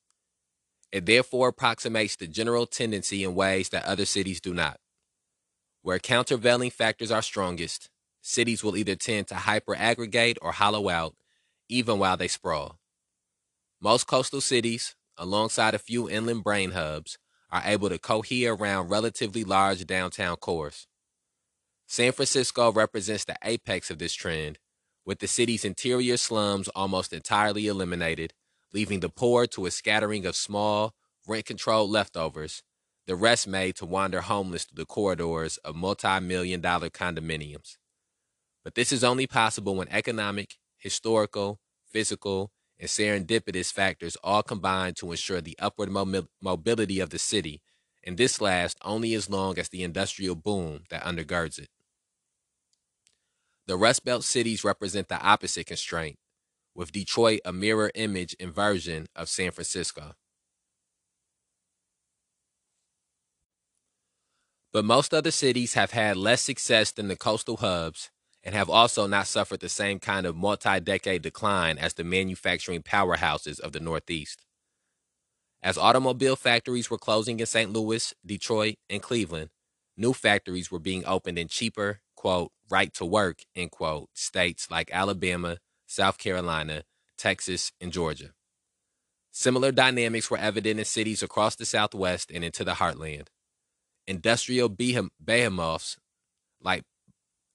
It 0.92 1.08
therefore 1.08 1.48
approximates 1.48 2.16
the 2.16 2.28
general 2.28 2.68
tendency 2.68 3.24
in 3.24 3.34
ways 3.34 3.70
that 3.70 3.86
other 3.86 4.06
cities 4.06 4.40
do 4.40 4.54
not. 4.54 4.80
Where 5.82 5.98
countervailing 5.98 6.70
factors 6.70 7.10
are 7.10 7.24
strongest, 7.24 7.90
cities 8.22 8.64
will 8.64 8.78
either 8.78 8.96
tend 8.96 9.30
to 9.30 9.36
hyper 9.36 9.76
aggregate 9.76 10.38
or 10.40 10.52
hollow 10.52 10.90
out, 10.90 11.16
even 11.68 11.98
while 11.98 12.16
they 12.16 12.28
sprawl. 12.28 12.78
Most 13.82 14.06
coastal 14.06 14.40
cities, 14.40 14.96
alongside 15.18 15.74
a 15.74 15.80
few 15.80 16.08
inland 16.08 16.44
brain 16.44 16.74
hubs, 16.74 17.18
are 17.52 17.64
able 17.66 17.90
to 17.90 17.98
cohere 17.98 18.54
around 18.54 18.90
relatively 18.90 19.44
large 19.44 19.84
downtown 19.88 20.36
cores. 20.36 20.86
San 21.94 22.12
Francisco 22.12 22.72
represents 22.72 23.24
the 23.24 23.36
apex 23.44 23.92
of 23.92 24.00
this 24.00 24.16
trend, 24.16 24.58
with 25.06 25.20
the 25.20 25.28
city's 25.28 25.64
interior 25.64 26.18
slums 26.18 26.68
almost 26.70 27.14
entirely 27.14 27.68
eliminated, 27.68 28.34
leaving 28.74 29.00
the 29.00 29.10
poor 29.10 29.46
to 29.46 29.68
a 29.68 29.70
scattering 29.70 30.26
of 30.26 30.36
small, 30.36 30.96
rent 31.28 31.46
controlled 31.46 31.92
leftovers, 31.92 32.64
the 33.06 33.16
rest 33.16 33.48
made 33.48 33.76
to 33.76 33.86
wander 33.86 34.22
homeless 34.22 34.64
through 34.64 34.82
the 34.82 34.88
corridors 34.88 35.58
of 35.58 35.76
multi 35.76 36.20
million 36.20 36.62
dollar 36.62 36.90
condominiums. 36.90 37.78
But 38.64 38.74
this 38.74 38.92
is 38.92 39.04
only 39.04 39.28
possible 39.28 39.76
when 39.76 39.88
economic, 39.90 40.56
historical, 40.80 41.60
physical, 41.86 42.52
and 42.80 42.90
serendipitous 42.90 43.72
factors 43.72 44.18
all 44.24 44.42
combine 44.42 44.96
to 44.96 45.12
ensure 45.12 45.42
the 45.42 45.60
upward 45.60 45.92
mobility 46.42 47.00
of 47.00 47.12
the 47.12 47.20
city, 47.20 47.62
and 48.04 48.18
this 48.18 48.42
lasts 48.42 48.80
only 48.84 49.14
as 49.14 49.30
long 49.30 49.60
as 49.60 49.70
the 49.70 49.84
industrial 49.84 50.34
boom 50.34 50.86
that 50.90 51.04
undergirds 51.04 51.60
it. 51.60 51.70
The 53.66 53.78
Rust 53.78 54.04
Belt 54.04 54.26
cities 54.26 54.64
represent 54.66 55.08
the 55.08 55.22
opposite 55.22 55.68
constraint, 55.68 56.18
with 56.76 56.92
Detroit 56.92 57.40
a 57.46 57.54
mirror 57.54 57.92
image 57.96 58.34
inversion 58.34 59.08
of 59.16 59.30
San 59.30 59.52
Francisco. 59.52 60.16
But 64.74 64.84
most 64.84 65.14
other 65.14 65.32
cities 65.32 65.76
have 65.76 65.92
had 65.92 66.18
less 66.18 66.42
success 66.42 66.92
than 66.92 67.08
the 67.08 67.16
coastal 67.16 67.58
hubs 67.58 68.10
and 68.44 68.54
have 68.54 68.70
also 68.70 69.08
not 69.08 69.28
suffered 69.28 69.62
the 69.62 69.70
same 69.70 70.00
kind 70.00 70.26
of 70.26 70.36
multi 70.36 70.80
decade 70.82 71.22
decline 71.22 71.78
as 71.78 71.94
the 71.94 72.04
manufacturing 72.04 72.82
powerhouses 72.82 73.60
of 73.60 73.72
the 73.72 73.80
Northeast. 73.80 74.44
As 75.62 75.78
automobile 75.78 76.36
factories 76.36 76.90
were 76.90 76.98
closing 76.98 77.40
in 77.40 77.46
St. 77.46 77.72
Louis, 77.72 78.14
Detroit, 78.26 78.76
and 78.90 79.02
Cleveland, 79.02 79.52
new 79.96 80.12
factories 80.12 80.70
were 80.70 80.80
being 80.80 81.06
opened 81.06 81.40
in 81.40 81.48
cheaper, 81.48 82.02
quote, 82.24 82.54
right 82.70 82.94
to 82.94 83.04
work, 83.04 83.40
end 83.54 83.72
quote, 83.72 84.08
states 84.14 84.72
like 84.72 84.90
Alabama, 84.94 85.58
South 85.88 86.18
Carolina, 86.18 86.84
Texas, 87.18 87.74
and 87.82 87.92
Georgia. 87.92 88.30
Similar 89.32 89.74
dynamics 89.74 90.32
were 90.32 90.38
evident 90.38 90.80
in 90.80 90.86
cities 90.86 91.22
across 91.22 91.58
the 91.58 91.66
Southwest 91.66 92.32
and 92.34 92.46
into 92.46 92.64
the 92.64 92.76
heartland. 92.76 93.28
Industrial 94.08 94.70
behemoths 94.70 95.98
like 96.62 96.84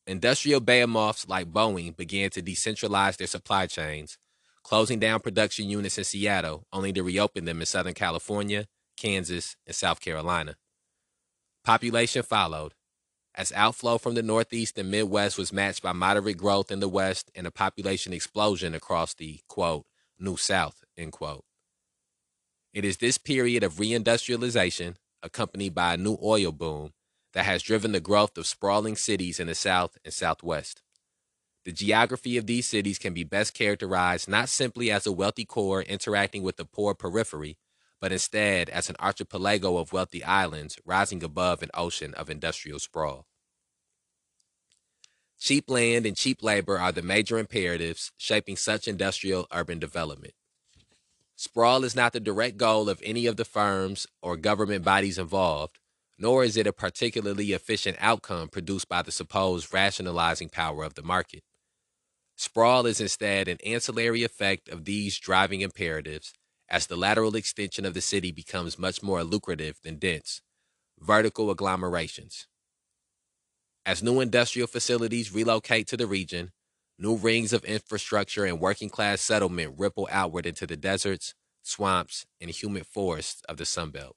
industrial 0.07 0.61
behemoths 0.61 1.27
like 1.27 1.51
Boeing 1.51 1.97
began 1.97 2.29
to 2.29 2.43
decentralize 2.43 3.17
their 3.17 3.27
supply 3.27 3.67
chains, 3.67 4.19
closing 4.63 4.99
down 4.99 5.21
production 5.21 5.71
units 5.71 5.97
in 5.97 6.05
Seattle, 6.05 6.67
only 6.75 6.93
to 6.93 7.03
reopen 7.03 7.47
them 7.47 7.61
in 7.61 7.67
Southern 7.67 7.95
California, 7.95 8.67
Kansas, 8.99 9.57
and 9.67 9.75
South 9.75 10.01
Carolina. 10.01 10.57
Population 11.65 12.23
followed, 12.23 12.75
as 13.39 13.53
outflow 13.53 13.99
from 13.99 14.15
the 14.15 14.23
Northeast 14.23 14.77
and 14.79 14.91
Midwest 14.91 15.39
was 15.39 15.53
matched 15.53 15.81
by 15.81 15.93
moderate 15.93 16.37
growth 16.37 16.73
in 16.73 16.81
the 16.81 16.89
West 16.89 17.31
and 17.37 17.47
a 17.47 17.53
population 17.53 18.13
explosion 18.13 18.75
across 18.75 19.15
the, 19.15 19.39
quote, 19.47 19.87
New 20.19 20.37
South, 20.37 20.83
end 20.99 21.13
quote. 21.13 21.45
It 22.75 22.85
is 22.85 22.97
this 22.97 23.17
period 23.17 23.63
of 23.63 23.75
reindustrialization, 23.75 24.97
accompanied 25.23 25.73
by 25.73 25.95
a 25.95 25.97
new 25.97 26.19
oil 26.21 26.51
boom, 26.51 26.95
that 27.33 27.45
has 27.45 27.63
driven 27.63 27.93
the 27.93 28.01
growth 28.01 28.37
of 28.37 28.47
sprawling 28.47 28.97
cities 28.97 29.39
in 29.39 29.47
the 29.47 29.55
South 29.55 29.97
and 30.05 30.13
Southwest. 30.13 30.83
The 31.65 31.71
geography 31.71 32.39
of 32.39 32.47
these 32.47 32.67
cities 32.67 32.99
can 32.99 33.15
be 33.15 33.23
best 33.23 33.55
characterized 33.55 34.29
not 34.29 34.49
simply 34.49 34.91
as 34.91 35.07
a 35.07 35.13
wealthy 35.13 35.45
core 35.45 35.83
interacting 35.83 36.43
with 36.43 36.57
the 36.57 36.65
poor 36.65 36.93
periphery, 36.93 37.57
but 38.01 38.11
instead 38.11 38.69
as 38.69 38.91
an 38.91 38.97
archipelago 38.99 39.77
of 39.77 39.93
wealthy 39.93 40.25
islands 40.25 40.77
rising 40.85 41.23
above 41.23 41.63
an 41.63 41.71
ocean 41.75 42.15
of 42.15 42.29
industrial 42.29 42.81
sprawl. 42.81 43.28
Cheap 45.39 45.71
land 45.71 46.05
and 46.05 46.17
cheap 46.17 46.43
labor 46.43 46.79
are 46.79 46.91
the 46.91 47.03
major 47.03 47.39
imperatives 47.39 48.11
shaping 48.17 48.57
such 48.57 48.89
industrial 48.89 49.47
urban 49.53 49.79
development. 49.79 50.35
Sprawl 51.37 51.85
is 51.85 51.95
not 51.95 52.13
the 52.13 52.19
direct 52.19 52.57
goal 52.57 52.89
of 52.89 53.01
any 53.05 53.27
of 53.27 53.37
the 53.37 53.45
firms 53.45 54.09
or 54.21 54.37
government 54.37 54.85
bodies 54.85 55.19
involved, 55.19 55.79
nor 56.19 56.43
is 56.43 56.57
it 56.57 56.67
a 56.67 56.73
particularly 56.73 57.53
efficient 57.53 57.97
outcome 58.01 58.49
produced 58.49 58.89
by 58.89 59.03
the 59.03 59.13
supposed 59.13 59.73
rationalizing 59.73 60.49
power 60.49 60.83
of 60.83 60.95
the 60.95 61.03
market. 61.03 61.45
Sprawl 62.37 62.87
is 62.87 63.01
instead 63.01 63.47
an 63.47 63.59
ancillary 63.65 64.25
effect 64.25 64.69
of 64.69 64.85
these 64.85 65.19
driving 65.19 65.61
imperatives 65.61 66.33
as 66.69 66.89
the 66.89 66.97
lateral 66.97 67.37
extension 67.37 67.87
of 67.87 67.95
the 67.95 68.01
city 68.01 68.33
becomes 68.33 68.79
much 68.79 69.03
more 69.03 69.23
lucrative 69.23 69.79
than 69.85 69.99
dense, 69.99 70.43
vertical 70.99 71.51
agglomerations. 71.51 72.49
As 73.89 74.03
new 74.03 74.21
industrial 74.21 74.69
facilities 74.69 75.33
relocate 75.33 75.87
to 75.89 75.97
the 75.97 76.07
region, 76.07 76.53
New 77.01 77.15
rings 77.15 77.53
of 77.53 77.65
infrastructure 77.65 78.45
and 78.45 78.59
working 78.59 78.91
class 78.91 79.21
settlement 79.21 79.75
ripple 79.79 80.09
outward 80.11 80.47
into 80.47 80.67
the 80.67 80.77
deserts, 80.77 81.33
swamps, 81.63 82.27
and 82.41 82.51
humid 82.51 82.87
forests 82.87 83.41
of 83.49 83.57
the 83.57 83.63
Sunbelt. 83.63 84.15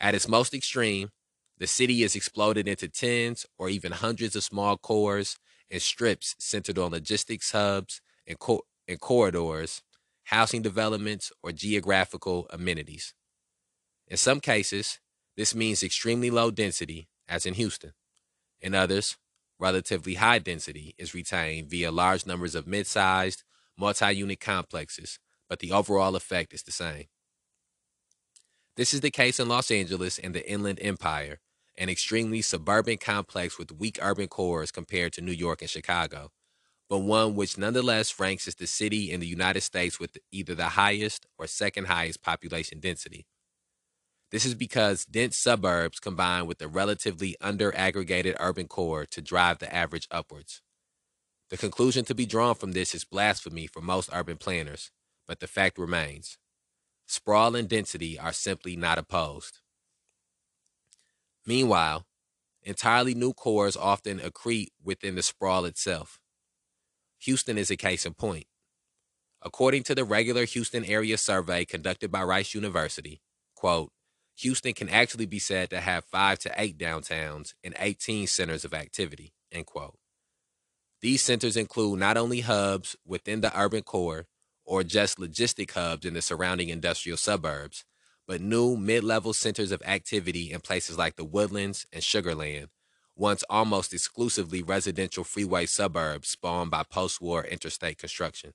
At 0.00 0.14
its 0.14 0.28
most 0.28 0.54
extreme, 0.54 1.10
the 1.58 1.66
city 1.66 2.04
is 2.04 2.14
exploded 2.14 2.68
into 2.68 2.88
tens 2.88 3.44
or 3.58 3.68
even 3.68 3.90
hundreds 3.90 4.36
of 4.36 4.44
small 4.44 4.78
cores 4.78 5.36
and 5.68 5.82
strips 5.82 6.36
centered 6.38 6.78
on 6.78 6.92
logistics 6.92 7.50
hubs 7.50 8.00
and, 8.24 8.38
and 8.86 9.00
corridors, 9.00 9.82
housing 10.24 10.62
developments, 10.62 11.32
or 11.42 11.50
geographical 11.50 12.46
amenities. 12.50 13.14
In 14.06 14.16
some 14.16 14.38
cases, 14.38 15.00
this 15.36 15.56
means 15.56 15.82
extremely 15.82 16.30
low 16.30 16.52
density, 16.52 17.08
as 17.28 17.46
in 17.46 17.54
Houston. 17.54 17.92
In 18.62 18.74
others, 18.74 19.16
relatively 19.58 20.14
high 20.14 20.38
density 20.38 20.94
is 20.96 21.14
retained 21.14 21.68
via 21.68 21.90
large 21.90 22.26
numbers 22.26 22.54
of 22.54 22.66
mid 22.66 22.86
sized, 22.86 23.42
multi 23.76 24.12
unit 24.12 24.40
complexes, 24.40 25.18
but 25.48 25.58
the 25.58 25.72
overall 25.72 26.14
effect 26.14 26.54
is 26.54 26.62
the 26.62 26.72
same. 26.72 27.06
This 28.76 28.94
is 28.94 29.00
the 29.00 29.10
case 29.10 29.38
in 29.38 29.48
Los 29.48 29.70
Angeles 29.70 30.18
and 30.18 30.34
the 30.34 30.48
Inland 30.50 30.78
Empire, 30.80 31.40
an 31.76 31.88
extremely 31.88 32.40
suburban 32.40 32.98
complex 32.98 33.58
with 33.58 33.72
weak 33.72 33.98
urban 34.00 34.28
cores 34.28 34.70
compared 34.70 35.12
to 35.14 35.20
New 35.20 35.32
York 35.32 35.60
and 35.60 35.70
Chicago, 35.70 36.30
but 36.88 37.00
one 37.00 37.34
which 37.34 37.58
nonetheless 37.58 38.18
ranks 38.18 38.46
as 38.48 38.54
the 38.54 38.66
city 38.66 39.10
in 39.10 39.20
the 39.20 39.26
United 39.26 39.62
States 39.62 39.98
with 39.98 40.16
either 40.30 40.54
the 40.54 40.70
highest 40.70 41.26
or 41.38 41.46
second 41.46 41.86
highest 41.86 42.22
population 42.22 42.80
density. 42.80 43.26
This 44.32 44.46
is 44.46 44.54
because 44.54 45.04
dense 45.04 45.36
suburbs 45.36 46.00
combine 46.00 46.46
with 46.46 46.62
a 46.62 46.66
relatively 46.66 47.36
under 47.42 47.76
aggregated 47.76 48.34
urban 48.40 48.66
core 48.66 49.04
to 49.10 49.20
drive 49.20 49.58
the 49.58 49.72
average 49.72 50.08
upwards. 50.10 50.62
The 51.50 51.58
conclusion 51.58 52.06
to 52.06 52.14
be 52.14 52.24
drawn 52.24 52.54
from 52.54 52.72
this 52.72 52.94
is 52.94 53.04
blasphemy 53.04 53.66
for 53.66 53.82
most 53.82 54.08
urban 54.10 54.38
planners, 54.38 54.90
but 55.28 55.40
the 55.40 55.46
fact 55.46 55.76
remains. 55.76 56.38
Sprawl 57.06 57.54
and 57.54 57.68
density 57.68 58.18
are 58.18 58.32
simply 58.32 58.74
not 58.74 58.96
opposed. 58.96 59.58
Meanwhile, 61.44 62.06
entirely 62.62 63.14
new 63.14 63.34
cores 63.34 63.76
often 63.76 64.18
accrete 64.18 64.68
within 64.82 65.14
the 65.14 65.22
sprawl 65.22 65.66
itself. 65.66 66.20
Houston 67.18 67.58
is 67.58 67.70
a 67.70 67.76
case 67.76 68.06
in 68.06 68.14
point. 68.14 68.46
According 69.42 69.82
to 69.84 69.94
the 69.94 70.04
regular 70.04 70.46
Houston 70.46 70.86
area 70.86 71.18
survey 71.18 71.66
conducted 71.66 72.10
by 72.10 72.22
Rice 72.22 72.54
University, 72.54 73.20
quote, 73.54 73.92
Houston 74.42 74.74
can 74.74 74.88
actually 74.88 75.26
be 75.26 75.38
said 75.38 75.70
to 75.70 75.80
have 75.80 76.04
five 76.04 76.38
to 76.40 76.52
eight 76.56 76.76
downtowns 76.76 77.54
and 77.62 77.74
18 77.78 78.26
centers 78.26 78.64
of 78.64 78.74
activity. 78.74 79.32
End 79.50 79.66
quote. 79.66 79.96
These 81.00 81.22
centers 81.22 81.56
include 81.56 81.98
not 81.98 82.16
only 82.16 82.40
hubs 82.40 82.96
within 83.06 83.40
the 83.40 83.56
urban 83.58 83.82
core 83.82 84.26
or 84.64 84.84
just 84.84 85.18
logistic 85.18 85.72
hubs 85.72 86.06
in 86.06 86.14
the 86.14 86.22
surrounding 86.22 86.68
industrial 86.68 87.18
suburbs, 87.18 87.84
but 88.26 88.40
new 88.40 88.76
mid 88.76 89.04
level 89.04 89.32
centers 89.32 89.72
of 89.72 89.82
activity 89.84 90.52
in 90.52 90.60
places 90.60 90.96
like 90.98 91.16
the 91.16 91.24
Woodlands 91.24 91.86
and 91.92 92.02
Sugarland, 92.02 92.68
once 93.16 93.44
almost 93.50 93.92
exclusively 93.92 94.62
residential 94.62 95.24
freeway 95.24 95.66
suburbs 95.66 96.28
spawned 96.28 96.70
by 96.70 96.82
post 96.84 97.20
war 97.20 97.44
interstate 97.44 97.98
construction. 97.98 98.52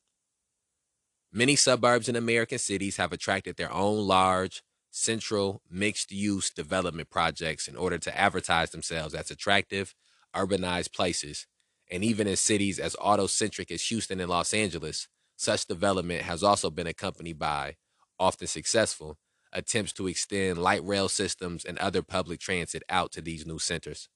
Many 1.31 1.55
suburbs 1.55 2.07
in 2.07 2.15
American 2.15 2.57
cities 2.57 2.97
have 2.97 3.11
attracted 3.11 3.57
their 3.57 3.71
own 3.71 4.07
large, 4.07 4.63
central 4.97 5.61
mixed 5.69 6.11
use 6.11 6.49
development 6.49 7.09
projects 7.09 7.67
in 7.67 7.75
order 7.75 7.97
to 7.97 8.17
advertise 8.17 8.71
themselves 8.71 9.13
as 9.13 9.31
attractive, 9.31 9.93
urbanized 10.35 10.93
places. 10.93 11.47
And 11.89 12.03
even 12.03 12.27
in 12.27 12.35
cities 12.35 12.79
as 12.79 12.95
auto-centric 12.99 13.71
as 13.71 13.83
Houston 13.83 14.19
and 14.19 14.29
Los 14.29 14.53
Angeles, 14.53 15.07
such 15.37 15.67
development 15.67 16.23
has 16.23 16.43
also 16.43 16.69
been 16.69 16.87
accompanied 16.87 17.39
by, 17.39 17.75
often 18.19 18.47
successful, 18.47 19.17
attempts 19.53 19.93
to 19.93 20.07
extend 20.07 20.57
light 20.57 20.83
rail 20.83 21.07
systems 21.07 21.63
and 21.63 21.77
other 21.77 22.01
public 22.01 22.39
transit 22.39 22.83
out 22.89 23.11
to 23.13 23.21
these 23.21 23.45
new 23.45 23.59
centers. 23.59 24.09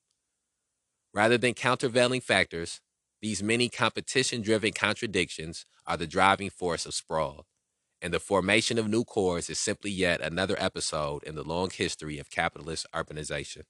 Rather 1.13 1.37
than 1.37 1.53
countervailing 1.53 2.21
factors, 2.21 2.81
these 3.21 3.43
many 3.43 3.69
competition 3.69 4.41
driven 4.41 4.73
contradictions 4.73 5.65
are 5.85 5.97
the 5.97 6.07
driving 6.07 6.49
force 6.49 6.85
of 6.85 6.93
sprawl 6.93 7.45
and 8.01 8.13
the 8.13 8.19
formation 8.19 8.79
of 8.79 8.87
new 8.87 9.03
cores 9.03 9.49
is 9.49 9.59
simply 9.59 9.91
yet 9.91 10.21
another 10.21 10.55
episode 10.57 11.23
in 11.23 11.35
the 11.35 11.43
long 11.43 11.69
history 11.69 12.17
of 12.17 12.31
capitalist 12.31 12.85
urbanization. 12.93 13.63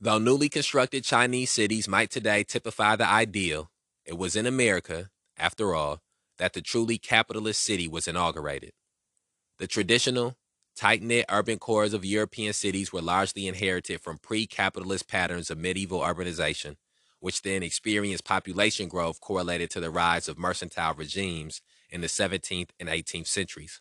Though 0.00 0.18
newly 0.18 0.48
constructed 0.48 1.04
Chinese 1.04 1.50
cities 1.50 1.88
might 1.88 2.10
today 2.10 2.44
typify 2.44 2.96
the 2.96 3.08
ideal, 3.08 3.70
it 4.04 4.18
was 4.18 4.36
in 4.36 4.46
America, 4.46 5.10
after 5.38 5.74
all, 5.74 6.00
that 6.38 6.52
the 6.52 6.60
truly 6.60 6.98
capitalist 6.98 7.62
city 7.62 7.88
was 7.88 8.06
inaugurated. 8.06 8.72
The 9.58 9.66
traditional, 9.66 10.36
tight 10.76 11.02
knit 11.02 11.24
urban 11.30 11.58
cores 11.58 11.94
of 11.94 12.04
European 12.04 12.52
cities 12.52 12.92
were 12.92 13.00
largely 13.00 13.46
inherited 13.46 14.02
from 14.02 14.18
pre 14.18 14.46
capitalist 14.46 15.08
patterns 15.08 15.50
of 15.50 15.58
medieval 15.58 16.00
urbanization, 16.00 16.76
which 17.20 17.40
then 17.40 17.62
experienced 17.62 18.24
population 18.24 18.88
growth 18.88 19.20
correlated 19.20 19.70
to 19.70 19.80
the 19.80 19.90
rise 19.90 20.28
of 20.28 20.38
mercantile 20.38 20.94
regimes 20.94 21.62
in 21.90 22.00
the 22.00 22.06
17th 22.06 22.70
and 22.78 22.88
18th 22.88 23.26
centuries, 23.26 23.80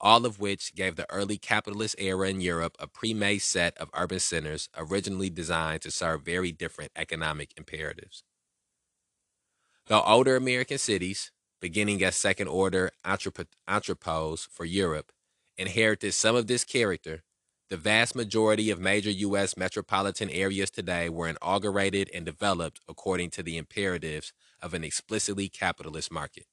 all 0.00 0.26
of 0.26 0.40
which 0.40 0.74
gave 0.74 0.96
the 0.96 1.10
early 1.10 1.38
capitalist 1.38 1.96
era 1.98 2.28
in 2.28 2.40
Europe 2.40 2.76
a 2.78 2.86
pre 2.86 3.14
made 3.14 3.38
set 3.38 3.76
of 3.78 3.90
urban 3.94 4.20
centers 4.20 4.68
originally 4.76 5.30
designed 5.30 5.82
to 5.82 5.90
serve 5.90 6.22
very 6.22 6.52
different 6.52 6.92
economic 6.96 7.52
imperatives. 7.56 8.22
Though 9.86 10.02
older 10.02 10.36
American 10.36 10.78
cities, 10.78 11.30
beginning 11.60 12.02
as 12.02 12.16
second 12.16 12.48
order 12.48 12.90
entrepôts 13.04 14.48
for 14.48 14.64
Europe, 14.64 15.12
inherited 15.56 16.12
some 16.12 16.36
of 16.36 16.46
this 16.46 16.64
character, 16.64 17.22
the 17.68 17.76
vast 17.76 18.14
majority 18.14 18.70
of 18.70 18.78
major 18.78 19.10
U.S. 19.10 19.56
metropolitan 19.56 20.30
areas 20.30 20.70
today 20.70 21.08
were 21.08 21.28
inaugurated 21.28 22.10
and 22.14 22.24
developed 22.24 22.80
according 22.88 23.30
to 23.30 23.42
the 23.42 23.56
imperatives 23.56 24.32
of 24.62 24.74
an 24.74 24.84
explicitly 24.84 25.48
capitalist 25.48 26.12
market. 26.12 26.46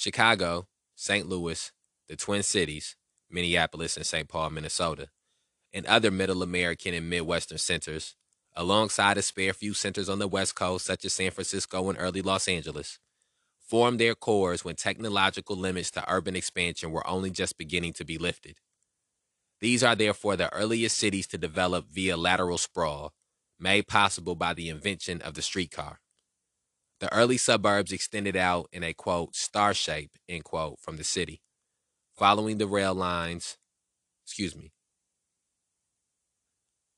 Chicago, 0.00 0.66
St. 0.94 1.28
Louis, 1.28 1.72
the 2.08 2.16
Twin 2.16 2.42
Cities, 2.42 2.96
Minneapolis, 3.28 3.98
and 3.98 4.06
St. 4.06 4.26
Paul, 4.26 4.48
Minnesota, 4.48 5.08
and 5.74 5.84
other 5.84 6.10
middle 6.10 6.42
American 6.42 6.94
and 6.94 7.10
Midwestern 7.10 7.58
centers, 7.58 8.16
alongside 8.56 9.18
a 9.18 9.22
spare 9.22 9.52
few 9.52 9.74
centers 9.74 10.08
on 10.08 10.18
the 10.18 10.26
West 10.26 10.54
Coast, 10.54 10.86
such 10.86 11.04
as 11.04 11.12
San 11.12 11.30
Francisco 11.30 11.90
and 11.90 11.98
early 12.00 12.22
Los 12.22 12.48
Angeles, 12.48 12.98
formed 13.58 14.00
their 14.00 14.14
cores 14.14 14.64
when 14.64 14.74
technological 14.74 15.54
limits 15.54 15.90
to 15.90 16.10
urban 16.10 16.34
expansion 16.34 16.92
were 16.92 17.06
only 17.06 17.30
just 17.30 17.58
beginning 17.58 17.92
to 17.92 18.04
be 18.06 18.16
lifted. 18.16 18.56
These 19.60 19.84
are 19.84 19.94
therefore 19.94 20.34
the 20.34 20.50
earliest 20.54 20.96
cities 20.96 21.26
to 21.26 21.36
develop 21.36 21.90
via 21.90 22.16
lateral 22.16 22.56
sprawl, 22.56 23.12
made 23.58 23.86
possible 23.86 24.34
by 24.34 24.54
the 24.54 24.70
invention 24.70 25.20
of 25.20 25.34
the 25.34 25.42
streetcar. 25.42 26.00
The 27.00 27.12
early 27.14 27.38
suburbs 27.38 27.92
extended 27.92 28.36
out 28.36 28.68
in 28.72 28.84
a 28.84 28.92
quote, 28.92 29.34
star 29.34 29.72
shape, 29.72 30.10
end 30.28 30.44
quote, 30.44 30.78
from 30.80 30.98
the 30.98 31.04
city, 31.04 31.40
following 32.14 32.58
the 32.58 32.66
rail 32.66 32.94
lines. 32.94 33.56
Excuse 34.26 34.54
me. 34.54 34.72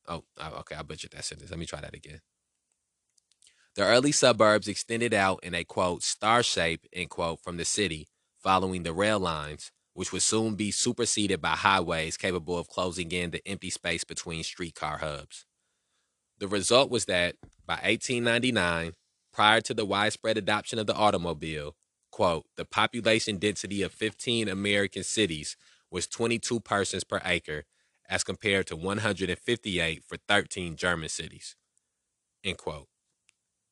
Oh, 0.08 0.24
okay, 0.40 0.74
I 0.74 0.82
butchered 0.82 1.12
that 1.12 1.24
sentence. 1.24 1.50
Let 1.50 1.60
me 1.60 1.66
try 1.66 1.80
that 1.80 1.94
again. 1.94 2.20
The 3.76 3.84
early 3.84 4.10
suburbs 4.10 4.66
extended 4.66 5.14
out 5.14 5.38
in 5.44 5.54
a 5.54 5.62
quote, 5.64 6.02
star 6.02 6.42
shape, 6.42 6.84
end 6.92 7.08
quote, 7.08 7.40
from 7.40 7.56
the 7.56 7.64
city, 7.64 8.08
following 8.42 8.82
the 8.82 8.92
rail 8.92 9.20
lines, 9.20 9.70
which 9.94 10.12
would 10.12 10.22
soon 10.22 10.56
be 10.56 10.72
superseded 10.72 11.40
by 11.40 11.50
highways 11.50 12.16
capable 12.16 12.58
of 12.58 12.66
closing 12.66 13.12
in 13.12 13.30
the 13.30 13.46
empty 13.46 13.70
space 13.70 14.02
between 14.02 14.42
streetcar 14.42 14.98
hubs. 14.98 15.46
The 16.38 16.48
result 16.48 16.90
was 16.90 17.04
that 17.04 17.36
by 17.64 17.74
1899, 17.74 18.94
prior 19.32 19.60
to 19.62 19.74
the 19.74 19.84
widespread 19.84 20.36
adoption 20.36 20.78
of 20.78 20.86
the 20.86 20.94
automobile, 20.94 21.76
quote, 22.10 22.44
the 22.56 22.64
population 22.64 23.38
density 23.38 23.82
of 23.82 23.92
15 23.92 24.48
American 24.48 25.02
cities 25.02 25.56
was 25.90 26.06
22 26.06 26.60
persons 26.60 27.04
per 27.04 27.20
acre 27.24 27.64
as 28.08 28.24
compared 28.24 28.66
to 28.66 28.76
158 28.76 30.04
for 30.04 30.18
13 30.28 30.76
German 30.76 31.08
cities, 31.08 31.56
end 32.44 32.58
quote. 32.58 32.88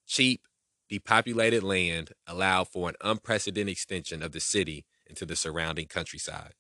Cheap, 0.07 0.42
depopulated 0.88 1.62
land 1.62 2.12
allowed 2.27 2.68
for 2.68 2.88
an 2.88 2.96
unprecedented 3.03 3.73
extension 3.73 4.23
of 4.23 4.33
the 4.33 4.40
city 4.40 4.85
into 5.07 5.27
the 5.27 5.37
surrounding 5.37 5.87
countryside. 5.87 6.55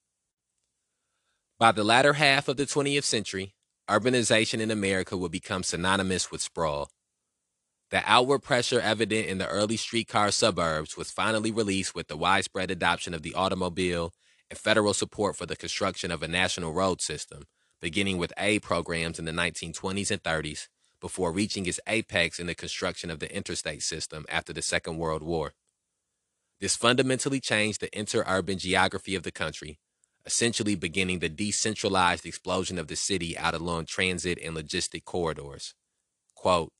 By 1.58 1.72
the 1.72 1.84
latter 1.84 2.14
half 2.14 2.48
of 2.48 2.56
the 2.56 2.64
20th 2.64 3.04
century, 3.04 3.54
urbanization 3.88 4.60
in 4.60 4.70
America 4.70 5.16
would 5.16 5.32
become 5.32 5.62
synonymous 5.62 6.30
with 6.30 6.40
sprawl. 6.40 6.90
The 7.90 8.02
outward 8.06 8.40
pressure 8.40 8.80
evident 8.80 9.26
in 9.26 9.38
the 9.38 9.48
early 9.48 9.76
streetcar 9.76 10.30
suburbs 10.30 10.96
was 10.96 11.10
finally 11.10 11.50
released 11.50 11.92
with 11.92 12.06
the 12.06 12.16
widespread 12.16 12.70
adoption 12.70 13.14
of 13.14 13.22
the 13.22 13.34
automobile 13.34 14.12
and 14.48 14.58
federal 14.58 14.94
support 14.94 15.36
for 15.36 15.44
the 15.44 15.56
construction 15.56 16.12
of 16.12 16.22
a 16.22 16.28
national 16.28 16.72
road 16.72 17.00
system, 17.00 17.44
beginning 17.80 18.16
with 18.16 18.32
aid 18.38 18.62
programs 18.62 19.18
in 19.18 19.24
the 19.24 19.32
1920s 19.32 20.12
and 20.12 20.22
30s 20.22 20.68
before 21.00 21.32
reaching 21.32 21.66
its 21.66 21.80
apex 21.88 22.38
in 22.38 22.46
the 22.46 22.54
construction 22.54 23.10
of 23.10 23.18
the 23.18 23.34
interstate 23.34 23.82
system 23.82 24.24
after 24.28 24.52
the 24.52 24.62
Second 24.62 24.98
World 24.98 25.22
War. 25.22 25.54
This 26.60 26.76
fundamentally 26.76 27.40
changed 27.40 27.80
the 27.80 27.88
interurban 27.88 28.58
geography 28.58 29.16
of 29.16 29.24
the 29.24 29.32
country, 29.32 29.78
essentially 30.26 30.76
beginning 30.76 31.18
the 31.18 31.28
decentralized 31.28 32.26
explosion 32.26 32.78
of 32.78 32.86
the 32.86 32.96
city 32.96 33.36
out 33.36 33.54
along 33.54 33.86
transit 33.86 34.38
and 34.44 34.54
logistic 34.54 35.04
corridors. 35.04 35.74
Quote, 36.34 36.70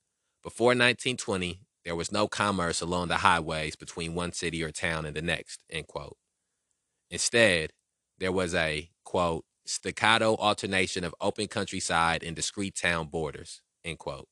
before 0.42 0.68
1920, 0.68 1.61
there 1.85 1.96
was 1.96 2.12
no 2.12 2.29
commerce 2.29 2.81
along 2.81 3.09
the 3.09 3.18
highways 3.18 3.76
between 3.76 4.14
one 4.14 4.33
city 4.33 4.62
or 4.62 4.70
town 4.70 5.05
and 5.07 5.16
the 5.16 5.22
next, 5.22 5.62
end 5.70 5.87
quote. 5.87 6.16
Instead, 7.11 7.72
there 8.18 8.33
was 8.33 8.55
a, 8.55 8.90
quote, 9.05 9.44
staccato 9.66 10.37
alternation 10.37 11.05
of 11.05 11.14
open 11.20 11.46
countryside 11.46 12.22
and 12.22 12.37
discrete 12.37 12.74
town 12.74 13.07
borders, 13.07 13.62
end 13.85 13.98
quote. 13.98 14.29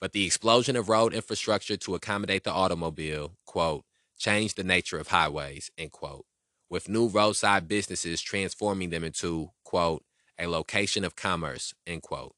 But 0.00 0.12
the 0.12 0.26
explosion 0.26 0.74
of 0.76 0.88
road 0.88 1.14
infrastructure 1.14 1.76
to 1.76 1.94
accommodate 1.94 2.44
the 2.44 2.50
automobile, 2.52 3.36
quote, 3.46 3.84
changed 4.18 4.56
the 4.56 4.64
nature 4.64 4.98
of 4.98 5.08
highways, 5.08 5.70
end 5.78 5.92
quote, 5.92 6.26
with 6.68 6.88
new 6.88 7.08
roadside 7.08 7.68
businesses 7.68 8.20
transforming 8.20 8.90
them 8.90 9.04
into, 9.04 9.50
quote, 9.64 10.04
a 10.38 10.46
location 10.46 11.04
of 11.04 11.14
commerce, 11.14 11.72
end 11.86 12.02
quote, 12.02 12.34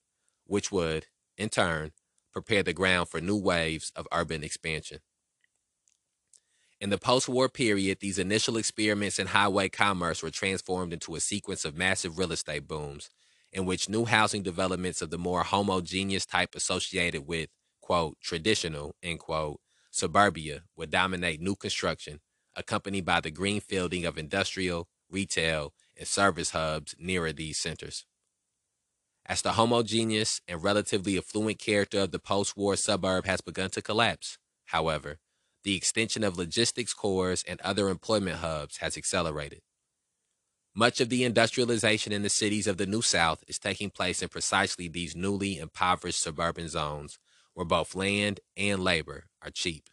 which 0.46 0.70
would, 0.70 1.06
in 1.38 1.48
turn, 1.48 1.92
prepare 2.34 2.62
the 2.62 2.74
ground 2.74 3.08
for 3.08 3.20
new 3.20 3.36
waves 3.38 3.92
of 3.96 4.06
urban 4.12 4.44
expansion. 4.44 4.98
In 6.80 6.90
the 6.90 6.98
post 6.98 7.28
war 7.28 7.48
period, 7.48 8.00
these 8.00 8.18
initial 8.18 8.58
experiments 8.58 9.18
in 9.18 9.28
highway 9.28 9.70
commerce 9.70 10.22
were 10.22 10.30
transformed 10.30 10.92
into 10.92 11.14
a 11.14 11.20
sequence 11.20 11.64
of 11.64 11.76
massive 11.76 12.18
real 12.18 12.32
estate 12.32 12.68
booms 12.68 13.08
in 13.54 13.64
which 13.64 13.88
new 13.88 14.04
housing 14.04 14.42
developments 14.42 15.00
of 15.00 15.10
the 15.10 15.18
more 15.18 15.44
homogeneous 15.44 16.26
type 16.26 16.54
associated 16.56 17.26
with, 17.26 17.48
quote, 17.80 18.18
traditional, 18.20 18.96
end 19.02 19.20
quote, 19.20 19.60
suburbia 19.92 20.62
would 20.76 20.90
dominate 20.90 21.40
new 21.40 21.54
construction, 21.54 22.20
accompanied 22.56 23.04
by 23.04 23.20
the 23.20 23.30
greenfielding 23.30 24.04
of 24.04 24.18
industrial, 24.18 24.88
retail, 25.08 25.72
and 25.96 26.08
service 26.08 26.50
hubs 26.50 26.96
nearer 26.98 27.32
these 27.32 27.56
centers. 27.56 28.04
As 29.26 29.40
the 29.40 29.52
homogeneous 29.52 30.42
and 30.46 30.62
relatively 30.62 31.16
affluent 31.16 31.58
character 31.58 32.00
of 32.00 32.10
the 32.10 32.18
post 32.18 32.56
war 32.56 32.76
suburb 32.76 33.24
has 33.24 33.40
begun 33.40 33.70
to 33.70 33.80
collapse, 33.80 34.38
however, 34.66 35.18
the 35.62 35.76
extension 35.76 36.22
of 36.22 36.36
logistics 36.36 36.92
cores 36.92 37.42
and 37.48 37.58
other 37.62 37.88
employment 37.88 38.38
hubs 38.38 38.78
has 38.78 38.98
accelerated. 38.98 39.62
Much 40.74 41.00
of 41.00 41.08
the 41.08 41.24
industrialization 41.24 42.12
in 42.12 42.22
the 42.22 42.28
cities 42.28 42.66
of 42.66 42.76
the 42.76 42.86
New 42.86 43.00
South 43.00 43.42
is 43.48 43.58
taking 43.58 43.88
place 43.88 44.20
in 44.20 44.28
precisely 44.28 44.88
these 44.88 45.16
newly 45.16 45.58
impoverished 45.58 46.20
suburban 46.20 46.68
zones 46.68 47.18
where 47.54 47.64
both 47.64 47.94
land 47.94 48.40
and 48.56 48.82
labor 48.82 49.24
are 49.40 49.50
cheap. 49.50 49.88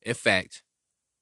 In 0.00 0.14
fact, 0.14 0.62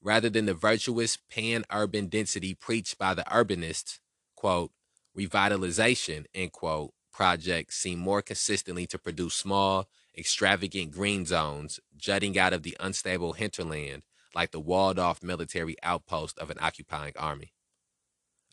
rather 0.02 0.30
than 0.30 0.46
the 0.46 0.54
virtuous 0.54 1.18
pan 1.30 1.64
urban 1.72 2.06
density 2.06 2.54
preached 2.54 2.98
by 2.98 3.14
the 3.14 3.24
urbanists, 3.24 3.98
quote, 4.36 4.70
revitalization, 5.18 6.26
end 6.34 6.52
quote, 6.52 6.92
projects 7.20 7.76
seem 7.76 7.98
more 7.98 8.22
consistently 8.22 8.86
to 8.86 8.98
produce 8.98 9.34
small, 9.34 9.86
extravagant 10.16 10.90
green 10.90 11.26
zones 11.26 11.78
jutting 11.94 12.38
out 12.38 12.54
of 12.54 12.62
the 12.62 12.74
unstable 12.80 13.34
hinterland 13.34 14.02
like 14.34 14.52
the 14.52 14.58
walled 14.58 14.98
off 14.98 15.22
military 15.22 15.76
outpost 15.82 16.38
of 16.38 16.48
an 16.48 16.56
occupying 16.62 17.12
army. 17.18 17.52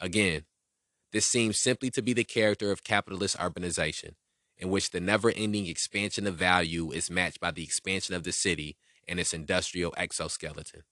Again, 0.02 0.42
this 1.14 1.26
seems 1.26 1.58
simply 1.58 1.90
to 1.92 2.02
be 2.02 2.12
the 2.12 2.26
character 2.26 2.70
of 2.70 2.84
capitalist 2.84 3.38
urbanization, 3.38 4.16
in 4.58 4.70
which 4.70 4.92
the 4.92 5.00
never 5.00 5.30
ending 5.30 5.66
expansion 5.68 6.28
of 6.28 6.36
value 6.36 6.92
is 6.92 7.10
matched 7.10 7.40
by 7.40 7.52
the 7.52 7.64
expansion 7.64 8.16
of 8.16 8.26
the 8.26 8.34
city 8.34 8.76
and 9.08 9.18
its 9.18 9.34
industrial 9.34 9.94
exoskeleton. 9.96 10.84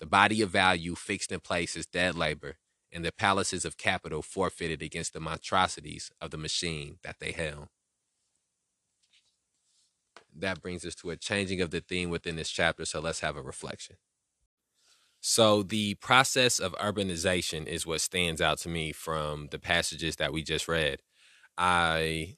The 0.00 0.06
body 0.06 0.40
of 0.40 0.48
value 0.48 0.94
fixed 0.94 1.30
in 1.30 1.40
place 1.40 1.76
is 1.76 1.84
dead 1.84 2.14
labor, 2.14 2.56
and 2.92 3.04
the 3.04 3.12
palaces 3.12 3.64
of 3.64 3.76
capital 3.76 4.22
forfeited 4.22 4.82
against 4.82 5.12
the 5.14 5.20
monstrosities 5.20 6.10
of 6.20 6.30
the 6.30 6.38
machine 6.38 6.98
that 7.02 7.16
they 7.20 7.32
held 7.32 7.68
that 10.34 10.62
brings 10.62 10.84
us 10.84 10.94
to 10.96 11.10
a 11.10 11.16
changing 11.16 11.60
of 11.60 11.70
the 11.70 11.80
theme 11.80 12.10
within 12.10 12.36
this 12.36 12.50
chapter. 12.50 12.84
So 12.84 13.00
let's 13.00 13.20
have 13.20 13.36
a 13.36 13.42
reflection. 13.42 13.96
So, 15.20 15.62
the 15.62 15.94
process 15.96 16.58
of 16.58 16.72
urbanization 16.74 17.66
is 17.66 17.86
what 17.86 18.00
stands 18.00 18.40
out 18.40 18.58
to 18.58 18.68
me 18.68 18.92
from 18.92 19.48
the 19.52 19.58
passages 19.58 20.16
that 20.16 20.32
we 20.32 20.42
just 20.42 20.66
read. 20.66 21.00
I 21.56 22.36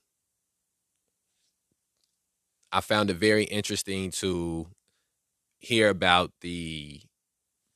I 2.73 2.81
found 2.81 3.11
it 3.11 3.15
very 3.15 3.45
interesting 3.45 4.11
to 4.13 4.67
hear 5.59 5.89
about 5.91 6.33
the 6.43 7.01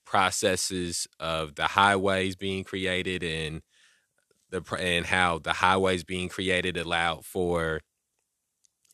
processes 0.08 1.06
of 1.20 1.54
the 1.54 1.64
highways 1.64 2.34
being 2.34 2.64
created 2.64 3.22
and 3.22 3.60
the 4.50 4.62
and 4.78 5.04
how 5.04 5.38
the 5.38 5.52
highways 5.52 6.02
being 6.02 6.30
created 6.30 6.78
allowed 6.78 7.26
for 7.26 7.82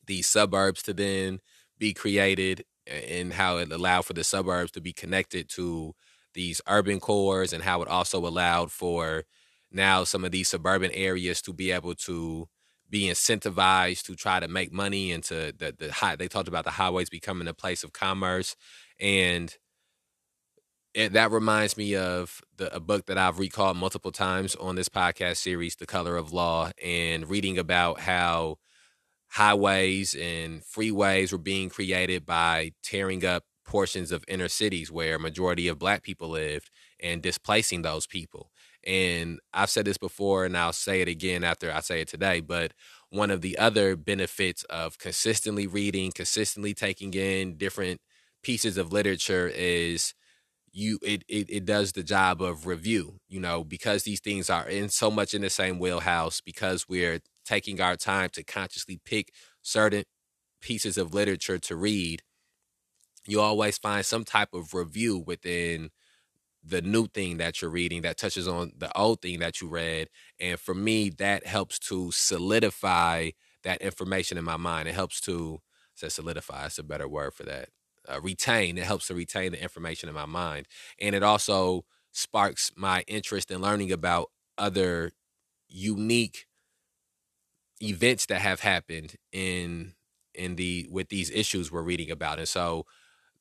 these 0.07 0.27
suburbs 0.27 0.83
to 0.83 0.92
then 0.92 1.38
be 1.79 1.94
created 1.94 2.64
and 2.87 3.33
how 3.33 3.59
it 3.59 3.70
allowed 3.70 4.05
for 4.05 4.12
the 4.12 4.24
suburbs 4.24 4.72
to 4.72 4.81
be 4.81 4.92
connected 4.92 5.48
to 5.48 5.94
these 6.35 6.61
urban 6.68 6.98
cores 6.98 7.53
and 7.53 7.62
how 7.62 7.81
it 7.81 7.88
also 7.88 8.27
allowed 8.27 8.72
for 8.72 9.22
now 9.70 10.03
some 10.03 10.24
of 10.24 10.33
these 10.33 10.48
suburban 10.48 10.90
areas 10.90 11.40
to 11.40 11.53
be 11.53 11.70
able 11.70 11.94
to 11.94 12.48
be 12.90 13.09
incentivized 13.09 14.03
to 14.03 14.16
try 14.16 14.40
to 14.40 14.48
make 14.48 14.72
money 14.72 15.12
and 15.12 15.22
to 15.22 15.55
the, 15.57 15.72
the 15.79 15.92
high 15.92 16.16
they 16.16 16.27
talked 16.27 16.48
about 16.48 16.64
the 16.64 16.72
highways 16.72 17.09
becoming 17.09 17.46
a 17.46 17.55
place 17.55 17.85
of 17.85 17.92
commerce 17.92 18.57
and 18.98 19.57
it, 20.94 21.12
that 21.12 21.33
reminds 21.33 21.76
me 21.76 21.96
of 21.96 22.40
the, 22.57 22.74
a 22.74 22.80
book 22.80 23.07
that 23.07 23.18
I've 23.18 23.38
recalled 23.38 23.76
multiple 23.76 24.12
times 24.12 24.54
on 24.54 24.76
this 24.76 24.88
podcast 24.88 25.38
series, 25.38 25.76
The 25.76 25.87
Color 25.87 26.16
of 26.16 26.33
Law, 26.33 26.70
and 26.83 27.28
reading 27.28 27.59
about 27.59 28.00
how 28.00 28.59
highways 29.30 30.14
and 30.14 30.62
freeways 30.62 31.33
were 31.33 31.38
being 31.38 31.68
created 31.68 32.24
by 32.24 32.72
tearing 32.85 33.24
up 33.24 33.42
portions 33.66 34.12
of 34.12 34.24
inner 34.28 34.46
cities 34.46 34.92
where 34.92 35.18
majority 35.18 35.66
of 35.66 35.78
black 35.78 36.04
people 36.04 36.28
lived 36.28 36.70
and 37.00 37.20
displacing 37.20 37.83
those 37.83 38.07
people. 38.07 38.52
And 38.87 39.40
I've 39.52 39.70
said 39.70 39.87
this 39.87 39.98
before 39.98 40.44
and 40.44 40.57
I'll 40.57 40.72
say 40.72 41.00
it 41.00 41.09
again 41.09 41.42
after 41.42 41.72
I 41.72 41.80
say 41.80 42.02
it 42.02 42.09
today, 42.09 42.40
but 42.40 42.72
one 43.11 43.30
of 43.30 43.40
the 43.40 43.59
other 43.59 43.96
benefits 43.96 44.62
of 44.64 44.98
consistently 44.98 45.66
reading, 45.66 46.12
consistently 46.12 46.74
taking 46.74 47.12
in 47.14 47.57
different 47.57 48.00
pieces 48.42 48.76
of 48.76 48.92
literature 48.92 49.50
is 49.52 50.14
you 50.74 50.98
it, 51.02 51.24
it 51.28 51.48
it 51.48 51.64
does 51.64 51.92
the 51.92 52.02
job 52.02 52.42
of 52.42 52.66
review 52.66 53.20
you 53.28 53.40
know 53.40 53.64
because 53.64 54.02
these 54.02 54.20
things 54.20 54.50
are 54.50 54.68
in 54.68 54.88
so 54.88 55.10
much 55.10 55.32
in 55.34 55.42
the 55.42 55.50
same 55.50 55.78
wheelhouse 55.78 56.40
because 56.40 56.88
we're 56.88 57.20
taking 57.44 57.80
our 57.80 57.96
time 57.96 58.28
to 58.30 58.42
consciously 58.42 59.00
pick 59.04 59.32
certain 59.62 60.04
pieces 60.60 60.98
of 60.98 61.14
literature 61.14 61.58
to 61.58 61.76
read 61.76 62.22
you 63.26 63.40
always 63.40 63.78
find 63.78 64.04
some 64.04 64.24
type 64.24 64.52
of 64.52 64.74
review 64.74 65.18
within 65.18 65.90
the 66.66 66.82
new 66.82 67.06
thing 67.06 67.37
that 67.38 67.62
you're 67.62 67.70
reading 67.70 68.02
that 68.02 68.18
touches 68.18 68.48
on 68.48 68.72
the 68.76 68.96
old 68.98 69.22
thing 69.22 69.38
that 69.38 69.60
you 69.60 69.68
read 69.68 70.08
and 70.40 70.58
for 70.58 70.74
me 70.74 71.10
that 71.10 71.46
helps 71.46 71.78
to 71.78 72.10
solidify 72.10 73.30
that 73.64 73.80
information 73.82 74.38
in 74.38 74.44
my 74.44 74.56
mind. 74.56 74.88
It 74.88 74.94
helps 74.94 75.20
to 75.22 75.60
say 75.94 76.08
solidify 76.08 76.62
that's 76.62 76.78
a 76.78 76.82
better 76.82 77.08
word 77.08 77.34
for 77.34 77.44
that 77.44 77.68
uh, 78.12 78.21
retain. 78.21 78.79
It 78.79 78.85
helps 78.85 79.09
to 79.09 79.14
retain 79.14 79.53
the 79.53 79.62
information 79.62 80.09
in 80.09 80.14
my 80.14 80.27
mind, 80.27 80.67
and 81.01 81.14
it 81.14 81.23
also 81.23 81.85
sparks 82.12 82.71
my 82.77 83.03
interest 83.09 83.51
in 83.51 83.61
learning 83.61 83.90
about 83.93 84.31
other 84.57 85.12
unique 85.69 86.47
events 87.83 88.27
that 88.27 88.40
have 88.40 88.61
happened 88.61 89.17
in 89.33 89.95
in 90.35 90.57
the 90.57 90.87
with 90.90 91.09
these 91.09 91.31
issues 91.31 91.71
we're 91.71 91.83
reading 91.83 92.11
about. 92.11 92.38
And 92.38 92.49
so 92.49 92.87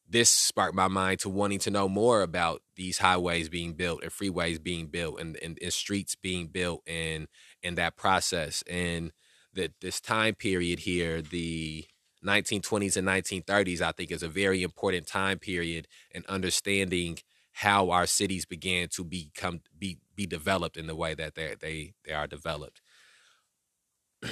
this 0.07 0.29
sparked 0.29 0.75
my 0.75 0.87
mind 0.87 1.19
to 1.19 1.29
wanting 1.29 1.59
to 1.59 1.71
know 1.71 1.87
more 1.87 2.21
about 2.21 2.61
these 2.75 2.99
highways 2.99 3.49
being 3.49 3.73
built 3.73 4.03
and 4.03 4.11
freeways 4.11 4.61
being 4.61 4.87
built 4.87 5.19
and, 5.19 5.37
and, 5.37 5.57
and 5.61 5.73
streets 5.73 6.15
being 6.15 6.47
built 6.47 6.81
and 6.87 7.27
and 7.63 7.77
that 7.77 7.95
process 7.95 8.63
and 8.69 9.11
that 9.53 9.71
this 9.81 10.01
time 10.01 10.35
period 10.35 10.79
here 10.79 11.21
the 11.21 11.85
1920s 12.23 12.97
and 12.97 13.07
1930s, 13.07 13.81
I 13.81 13.91
think, 13.91 14.11
is 14.11 14.23
a 14.23 14.29
very 14.29 14.63
important 14.63 15.07
time 15.07 15.39
period 15.39 15.87
in 16.11 16.23
understanding 16.27 17.19
how 17.53 17.91
our 17.91 18.07
cities 18.07 18.45
began 18.45 18.87
to 18.89 19.03
become 19.03 19.61
be 19.77 19.99
be 20.15 20.25
developed 20.25 20.77
in 20.77 20.87
the 20.87 20.95
way 20.95 21.13
that 21.13 21.35
they 21.35 21.55
they 21.59 21.93
they 22.05 22.13
are 22.13 22.27
developed. 22.27 22.81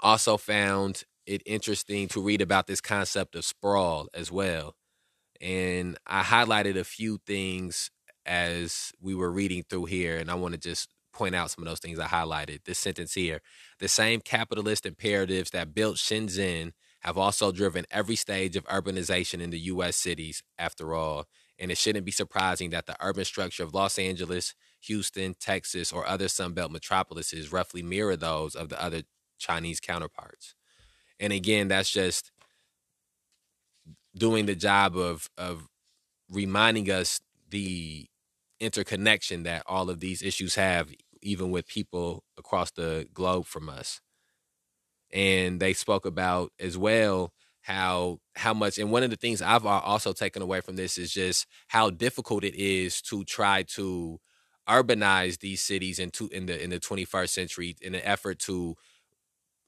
also 0.00 0.36
found 0.36 1.04
it 1.26 1.42
interesting 1.46 2.08
to 2.08 2.20
read 2.20 2.40
about 2.40 2.66
this 2.66 2.80
concept 2.80 3.34
of 3.36 3.44
sprawl 3.44 4.08
as 4.14 4.32
well. 4.32 4.74
And 5.40 5.98
I 6.06 6.22
highlighted 6.22 6.76
a 6.76 6.84
few 6.84 7.18
things 7.26 7.90
as 8.26 8.92
we 9.00 9.14
were 9.14 9.30
reading 9.30 9.64
through 9.68 9.86
here, 9.86 10.16
and 10.16 10.30
I 10.30 10.34
want 10.34 10.52
to 10.52 10.58
just 10.60 10.88
point 11.18 11.34
out 11.34 11.50
some 11.50 11.64
of 11.64 11.68
those 11.68 11.80
things 11.80 11.98
I 11.98 12.06
highlighted. 12.06 12.60
This 12.64 12.78
sentence 12.78 13.14
here 13.14 13.40
the 13.80 13.88
same 13.88 14.20
capitalist 14.20 14.86
imperatives 14.86 15.50
that 15.50 15.74
built 15.74 15.96
Shenzhen 15.98 16.72
have 17.02 17.18
also 17.18 17.52
driven 17.52 17.86
every 17.90 18.16
stage 18.16 18.56
of 18.56 18.64
urbanization 18.66 19.40
in 19.40 19.50
the 19.50 19.60
U.S. 19.72 19.96
cities, 19.96 20.42
after 20.58 20.94
all. 20.94 21.26
And 21.58 21.70
it 21.72 21.78
shouldn't 21.78 22.06
be 22.06 22.12
surprising 22.12 22.70
that 22.70 22.86
the 22.86 22.96
urban 23.00 23.24
structure 23.24 23.64
of 23.64 23.74
Los 23.74 23.98
Angeles, 23.98 24.54
Houston, 24.82 25.34
Texas, 25.40 25.92
or 25.92 26.06
other 26.06 26.26
Sunbelt 26.26 26.70
metropolises 26.70 27.52
roughly 27.52 27.82
mirror 27.82 28.16
those 28.16 28.54
of 28.54 28.70
the 28.70 28.82
other 28.82 29.02
Chinese 29.38 29.80
counterparts. 29.80 30.54
And 31.20 31.32
again, 31.32 31.68
that's 31.68 31.90
just 31.90 32.32
doing 34.16 34.46
the 34.46 34.56
job 34.56 34.96
of 34.96 35.28
of 35.38 35.68
reminding 36.30 36.90
us 36.90 37.20
the 37.50 38.06
interconnection 38.60 39.44
that 39.44 39.62
all 39.66 39.90
of 39.90 40.00
these 40.00 40.22
issues 40.22 40.56
have 40.56 40.92
even 41.22 41.50
with 41.50 41.66
people 41.66 42.24
across 42.38 42.70
the 42.70 43.08
globe 43.14 43.46
from 43.46 43.68
us. 43.68 44.00
And 45.12 45.60
they 45.60 45.72
spoke 45.72 46.04
about 46.04 46.52
as 46.60 46.76
well 46.76 47.32
how 47.62 48.18
how 48.34 48.54
much 48.54 48.78
and 48.78 48.90
one 48.90 49.02
of 49.02 49.10
the 49.10 49.16
things 49.16 49.42
I've 49.42 49.66
also 49.66 50.12
taken 50.12 50.42
away 50.42 50.60
from 50.60 50.76
this 50.76 50.96
is 50.98 51.12
just 51.12 51.46
how 51.68 51.90
difficult 51.90 52.44
it 52.44 52.54
is 52.54 53.02
to 53.02 53.24
try 53.24 53.62
to 53.74 54.18
urbanize 54.68 55.38
these 55.38 55.62
cities 55.62 55.98
into 55.98 56.28
in 56.28 56.46
the 56.46 56.62
in 56.62 56.70
the 56.70 56.78
21st 56.80 57.28
century 57.30 57.76
in 57.80 57.94
an 57.94 58.02
effort 58.04 58.38
to 58.40 58.76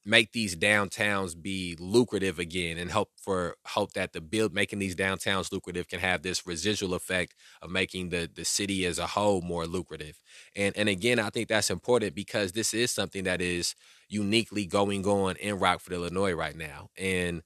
make 0.04 0.32
these 0.32 0.56
downtowns 0.56 1.40
be 1.40 1.76
lucrative 1.78 2.38
again 2.38 2.78
and 2.78 2.90
hope 2.90 3.10
for 3.20 3.56
hope 3.66 3.92
that 3.92 4.12
the 4.12 4.20
build 4.20 4.54
making 4.54 4.78
these 4.78 4.96
downtowns 4.96 5.52
lucrative 5.52 5.88
can 5.88 6.00
have 6.00 6.22
this 6.22 6.46
residual 6.46 6.94
effect 6.94 7.34
of 7.60 7.70
making 7.70 8.08
the 8.08 8.28
the 8.34 8.44
city 8.44 8.86
as 8.86 8.98
a 8.98 9.06
whole 9.08 9.42
more 9.42 9.66
lucrative. 9.66 10.18
And 10.56 10.76
and 10.76 10.88
again 10.88 11.18
i 11.18 11.28
think 11.30 11.48
that's 11.48 11.70
important 11.70 12.14
because 12.14 12.52
this 12.52 12.72
is 12.74 12.90
something 12.90 13.24
that 13.24 13.40
is 13.42 13.74
uniquely 14.08 14.66
going 14.66 15.06
on 15.06 15.36
in 15.36 15.58
rockford 15.58 15.92
illinois 15.92 16.32
right 16.32 16.56
now. 16.56 16.88
And 16.96 17.42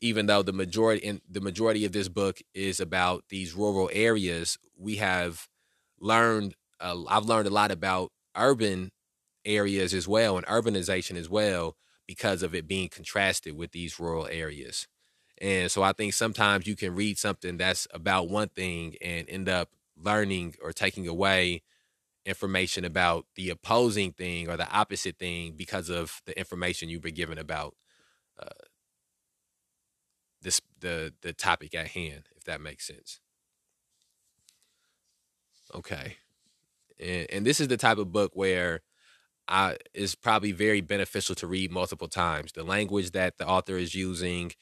even 0.00 0.26
though 0.26 0.42
the 0.42 0.52
majority 0.52 1.04
in 1.06 1.20
the 1.28 1.40
majority 1.40 1.84
of 1.84 1.92
this 1.92 2.08
book 2.08 2.38
is 2.54 2.80
about 2.80 3.24
these 3.30 3.54
rural 3.54 3.90
areas 3.92 4.58
we 4.76 4.96
have 4.96 5.48
learned 6.00 6.54
uh, 6.80 6.96
i've 7.08 7.24
learned 7.26 7.46
a 7.48 7.50
lot 7.50 7.70
about 7.70 8.12
urban 8.36 8.90
areas 9.44 9.94
as 9.94 10.08
well 10.08 10.36
and 10.36 10.46
urbanization 10.46 11.16
as 11.16 11.28
well 11.28 11.76
because 12.06 12.42
of 12.42 12.54
it 12.54 12.68
being 12.68 12.88
contrasted 12.88 13.56
with 13.56 13.72
these 13.72 13.98
rural 13.98 14.26
areas. 14.26 14.86
And 15.40 15.70
so 15.70 15.82
I 15.82 15.92
think 15.92 16.14
sometimes 16.14 16.66
you 16.66 16.76
can 16.76 16.94
read 16.94 17.18
something 17.18 17.56
that's 17.56 17.88
about 17.92 18.28
one 18.28 18.48
thing 18.48 18.94
and 19.00 19.28
end 19.28 19.48
up 19.48 19.70
learning 19.96 20.54
or 20.62 20.72
taking 20.72 21.08
away 21.08 21.62
information 22.26 22.84
about 22.84 23.26
the 23.34 23.50
opposing 23.50 24.12
thing 24.12 24.48
or 24.48 24.56
the 24.56 24.70
opposite 24.70 25.18
thing 25.18 25.54
because 25.56 25.90
of 25.90 26.22
the 26.26 26.38
information 26.38 26.88
you've 26.88 27.02
been 27.02 27.14
given 27.14 27.38
about 27.38 27.74
uh, 28.40 28.48
this 30.42 30.60
the 30.80 31.12
the 31.22 31.32
topic 31.32 31.74
at 31.74 31.88
hand, 31.88 32.28
if 32.36 32.44
that 32.44 32.60
makes 32.60 32.86
sense. 32.86 33.20
Okay, 35.74 36.16
and 37.00 37.26
and 37.30 37.46
this 37.46 37.60
is 37.60 37.68
the 37.68 37.76
type 37.76 37.98
of 37.98 38.12
book 38.12 38.32
where 38.34 38.80
I, 39.46 39.76
is 39.92 40.14
probably 40.14 40.52
very 40.52 40.80
beneficial 40.80 41.34
to 41.36 41.46
read 41.46 41.70
multiple 41.70 42.08
times. 42.08 42.52
The 42.52 42.62
language 42.62 43.10
that 43.12 43.38
the 43.38 43.46
author 43.46 43.76
is 43.76 43.94
using, 43.94 44.52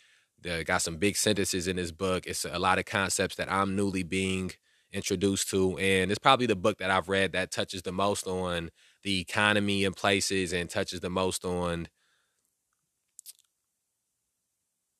the, 0.40 0.64
got 0.64 0.82
some 0.82 0.96
big 0.96 1.16
sentences 1.16 1.68
in 1.68 1.76
this 1.76 1.92
book. 1.92 2.26
It's 2.26 2.44
a 2.44 2.58
lot 2.58 2.78
of 2.78 2.84
concepts 2.84 3.36
that 3.36 3.50
I'm 3.50 3.76
newly 3.76 4.02
being 4.02 4.52
introduced 4.92 5.48
to, 5.50 5.78
and 5.78 6.10
it's 6.10 6.18
probably 6.18 6.46
the 6.46 6.56
book 6.56 6.78
that 6.78 6.90
I've 6.90 7.08
read 7.08 7.32
that 7.32 7.50
touches 7.50 7.82
the 7.82 7.92
most 7.92 8.26
on 8.26 8.70
the 9.02 9.20
economy 9.20 9.84
in 9.84 9.94
places 9.94 10.52
and 10.52 10.68
touches 10.68 11.00
the 11.00 11.10
most 11.10 11.44
on 11.44 11.88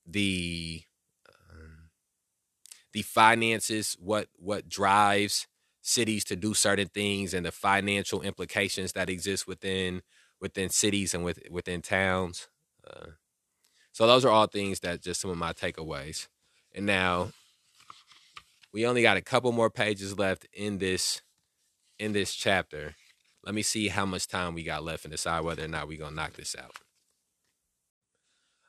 the 0.06 0.82
um, 1.28 1.90
the 2.92 3.02
finances, 3.02 3.96
what 3.98 4.28
what 4.36 4.68
drives 4.68 5.46
cities 5.82 6.24
to 6.24 6.36
do 6.36 6.54
certain 6.54 6.88
things 6.88 7.34
and 7.34 7.44
the 7.44 7.52
financial 7.52 8.22
implications 8.22 8.92
that 8.92 9.10
exist 9.10 9.46
within 9.46 10.02
within 10.40 10.68
cities 10.68 11.14
and 11.14 11.24
with, 11.24 11.38
within 11.50 11.80
towns. 11.80 12.48
Uh, 12.84 13.10
so 13.92 14.06
those 14.06 14.24
are 14.24 14.30
all 14.30 14.46
things 14.46 14.80
that 14.80 15.02
just 15.02 15.20
some 15.20 15.30
of 15.30 15.36
my 15.36 15.52
takeaways. 15.52 16.26
And 16.74 16.86
now 16.86 17.30
we 18.72 18.86
only 18.86 19.02
got 19.02 19.16
a 19.16 19.22
couple 19.22 19.52
more 19.52 19.70
pages 19.70 20.18
left 20.18 20.46
in 20.52 20.78
this 20.78 21.22
in 21.98 22.12
this 22.12 22.34
chapter. 22.34 22.94
Let 23.44 23.54
me 23.54 23.62
see 23.62 23.88
how 23.88 24.06
much 24.06 24.26
time 24.26 24.54
we 24.54 24.62
got 24.62 24.82
left 24.82 25.04
and 25.04 25.12
decide 25.12 25.44
whether 25.44 25.64
or 25.64 25.68
not 25.68 25.88
we're 25.88 25.98
gonna 25.98 26.16
knock 26.16 26.34
this 26.34 26.56
out. 26.58 26.76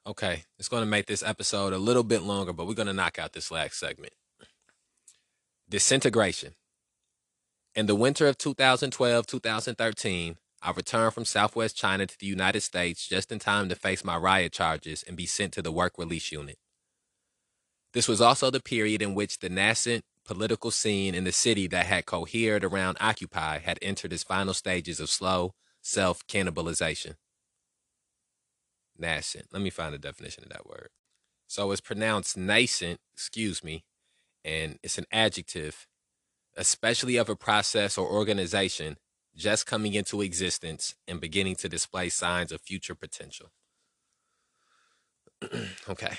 Okay, 0.05 0.43
it's 0.59 0.67
gonna 0.67 0.85
make 0.85 1.05
this 1.05 1.23
episode 1.23 1.73
a 1.73 1.77
little 1.77 2.03
bit 2.03 2.21
longer, 2.21 2.53
but 2.53 2.67
we're 2.67 2.73
gonna 2.73 2.93
knock 2.93 3.17
out 3.17 3.33
this 3.33 3.49
last 3.49 3.79
segment. 3.79 4.13
Disintegration. 5.69 6.53
In 7.75 7.87
the 7.87 7.95
winter 7.95 8.27
of 8.27 8.37
2012 8.37 9.25
2013, 9.25 10.37
I 10.61 10.71
returned 10.71 11.13
from 11.13 11.25
Southwest 11.25 11.75
China 11.75 12.05
to 12.05 12.19
the 12.19 12.27
United 12.27 12.61
States 12.61 13.07
just 13.07 13.31
in 13.31 13.39
time 13.39 13.67
to 13.69 13.75
face 13.75 14.03
my 14.03 14.15
riot 14.15 14.53
charges 14.53 15.03
and 15.07 15.17
be 15.17 15.25
sent 15.25 15.53
to 15.53 15.63
the 15.63 15.71
work 15.71 15.93
release 15.97 16.31
unit. 16.31 16.57
This 17.93 18.07
was 18.07 18.21
also 18.21 18.51
the 18.51 18.59
period 18.59 19.01
in 19.01 19.15
which 19.15 19.39
the 19.39 19.49
nascent 19.49 20.05
political 20.23 20.69
scene 20.69 21.15
in 21.15 21.23
the 21.23 21.31
city 21.31 21.67
that 21.67 21.87
had 21.87 22.05
cohered 22.05 22.63
around 22.63 22.97
Occupy 23.01 23.59
had 23.59 23.79
entered 23.81 24.13
its 24.13 24.23
final 24.23 24.53
stages 24.53 24.99
of 24.99 25.09
slow 25.09 25.55
self 25.81 26.25
cannibalization. 26.27 27.15
Nascent. 28.97 29.47
Let 29.51 29.63
me 29.63 29.71
find 29.71 29.95
the 29.95 29.99
definition 29.99 30.43
of 30.43 30.49
that 30.51 30.67
word. 30.67 30.89
So 31.47 31.71
it's 31.71 31.81
pronounced 31.81 32.37
nascent, 32.37 32.99
excuse 33.13 33.63
me, 33.63 33.83
and 34.45 34.77
it's 34.83 34.99
an 34.99 35.05
adjective 35.11 35.87
especially 36.55 37.17
of 37.17 37.29
a 37.29 37.35
process 37.35 37.97
or 37.97 38.07
organization 38.07 38.97
just 39.35 39.65
coming 39.65 39.93
into 39.93 40.21
existence 40.21 40.95
and 41.07 41.19
beginning 41.19 41.55
to 41.55 41.69
display 41.69 42.09
signs 42.09 42.51
of 42.51 42.61
future 42.61 42.95
potential. 42.95 43.51
okay. 45.89 46.13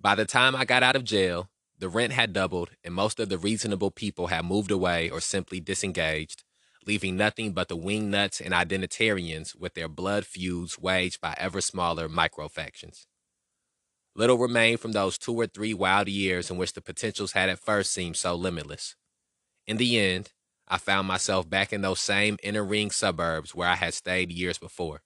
By 0.00 0.14
the 0.14 0.24
time 0.24 0.54
I 0.54 0.64
got 0.64 0.84
out 0.84 0.94
of 0.94 1.04
jail, 1.04 1.50
the 1.76 1.88
rent 1.88 2.12
had 2.12 2.32
doubled 2.32 2.70
and 2.84 2.94
most 2.94 3.18
of 3.18 3.28
the 3.28 3.38
reasonable 3.38 3.90
people 3.90 4.28
had 4.28 4.44
moved 4.44 4.70
away 4.70 5.10
or 5.10 5.20
simply 5.20 5.58
disengaged, 5.58 6.44
leaving 6.86 7.16
nothing 7.16 7.52
but 7.52 7.68
the 7.68 7.76
wingnuts 7.76 8.40
and 8.40 8.54
identitarians 8.54 9.58
with 9.58 9.74
their 9.74 9.88
blood 9.88 10.24
feuds 10.24 10.78
waged 10.78 11.20
by 11.20 11.34
ever 11.36 11.60
smaller 11.60 12.08
microfactions. 12.08 13.06
Little 14.18 14.36
remained 14.36 14.80
from 14.80 14.90
those 14.90 15.16
two 15.16 15.34
or 15.34 15.46
three 15.46 15.72
wild 15.72 16.08
years 16.08 16.50
in 16.50 16.56
which 16.56 16.72
the 16.72 16.80
potentials 16.80 17.32
had 17.32 17.48
at 17.48 17.60
first 17.60 17.92
seemed 17.92 18.16
so 18.16 18.34
limitless. 18.34 18.96
In 19.64 19.76
the 19.76 19.96
end, 19.96 20.32
I 20.66 20.78
found 20.78 21.06
myself 21.06 21.48
back 21.48 21.72
in 21.72 21.82
those 21.82 22.00
same 22.00 22.36
inner 22.42 22.64
ring 22.64 22.90
suburbs 22.90 23.54
where 23.54 23.68
I 23.68 23.76
had 23.76 23.94
stayed 23.94 24.32
years 24.32 24.58
before. 24.58 25.02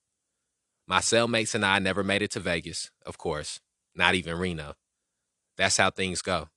My 0.89 1.01
cellmates 1.01 1.55
and 1.55 1.63
I 1.63 1.79
never 1.79 2.03
made 2.03 2.23
it 2.23 2.31
to 2.31 2.41
Vegas, 2.41 2.91
of 3.05 3.19
course, 3.19 3.61
not 3.95 4.15
even 4.15 4.39
Reno. 4.39 4.77
That's 5.59 5.77
how 5.77 5.91
things 5.91 6.23
go. 6.23 6.49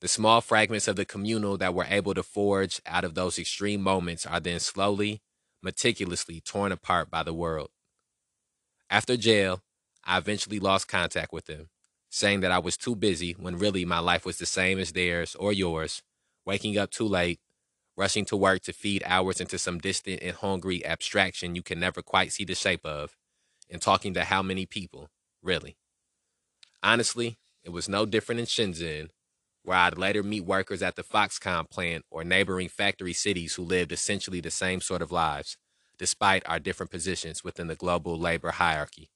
The 0.00 0.08
small 0.08 0.40
fragments 0.40 0.88
of 0.88 0.96
the 0.96 1.04
communal 1.04 1.56
that 1.58 1.74
we're 1.74 1.84
able 1.84 2.14
to 2.14 2.24
forge 2.24 2.82
out 2.86 3.04
of 3.04 3.14
those 3.14 3.38
extreme 3.38 3.82
moments 3.82 4.26
are 4.26 4.40
then 4.40 4.58
slowly, 4.58 5.22
meticulously 5.62 6.40
torn 6.40 6.72
apart 6.72 7.08
by 7.08 7.22
the 7.22 7.32
world. 7.32 7.70
After 8.90 9.16
jail, 9.16 9.62
I 10.04 10.18
eventually 10.18 10.58
lost 10.58 10.88
contact 10.88 11.32
with 11.32 11.46
them, 11.46 11.68
saying 12.10 12.40
that 12.40 12.52
I 12.52 12.58
was 12.58 12.76
too 12.76 12.96
busy 12.96 13.32
when 13.32 13.58
really 13.58 13.84
my 13.84 13.98
life 13.98 14.24
was 14.24 14.38
the 14.38 14.46
same 14.46 14.78
as 14.78 14.92
theirs 14.92 15.34
or 15.34 15.52
yours, 15.52 16.02
waking 16.44 16.78
up 16.78 16.90
too 16.90 17.06
late, 17.06 17.40
rushing 17.96 18.24
to 18.26 18.36
work 18.36 18.62
to 18.62 18.72
feed 18.72 19.02
hours 19.04 19.40
into 19.40 19.58
some 19.58 19.78
distant 19.78 20.22
and 20.22 20.36
hungry 20.36 20.84
abstraction 20.86 21.54
you 21.54 21.62
can 21.62 21.80
never 21.80 22.00
quite 22.00 22.32
see 22.32 22.44
the 22.44 22.54
shape 22.54 22.86
of, 22.86 23.16
and 23.68 23.82
talking 23.82 24.14
to 24.14 24.24
how 24.24 24.42
many 24.42 24.64
people, 24.64 25.10
really. 25.42 25.76
Honestly, 26.82 27.38
it 27.64 27.70
was 27.70 27.88
no 27.88 28.06
different 28.06 28.38
in 28.40 28.46
Shenzhen, 28.46 29.10
where 29.64 29.76
I'd 29.76 29.98
later 29.98 30.22
meet 30.22 30.44
workers 30.44 30.82
at 30.82 30.96
the 30.96 31.02
Foxconn 31.02 31.68
plant 31.68 32.04
or 32.10 32.24
neighboring 32.24 32.68
factory 32.68 33.12
cities 33.12 33.56
who 33.56 33.62
lived 33.62 33.92
essentially 33.92 34.40
the 34.40 34.50
same 34.50 34.80
sort 34.80 35.02
of 35.02 35.12
lives, 35.12 35.58
despite 35.98 36.42
our 36.46 36.58
different 36.58 36.90
positions 36.90 37.44
within 37.44 37.66
the 37.66 37.74
global 37.74 38.18
labor 38.18 38.52
hierarchy. 38.52 39.10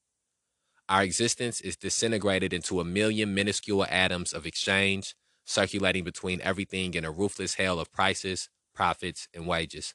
Our 0.93 1.05
existence 1.05 1.63
is 1.63 1.79
disintegrated 1.79 2.53
into 2.53 2.79
a 2.79 2.85
million 2.85 3.33
minuscule 3.33 3.87
atoms 3.89 4.35
of 4.35 4.45
exchange, 4.45 5.15
circulating 5.47 6.05
between 6.05 6.43
everything 6.43 6.93
in 6.93 7.07
a 7.07 7.11
ruthless 7.11 7.55
hell 7.55 7.81
of 7.81 7.91
prices, 7.91 8.51
profits, 8.75 9.27
and 9.33 9.47
wages. 9.47 9.95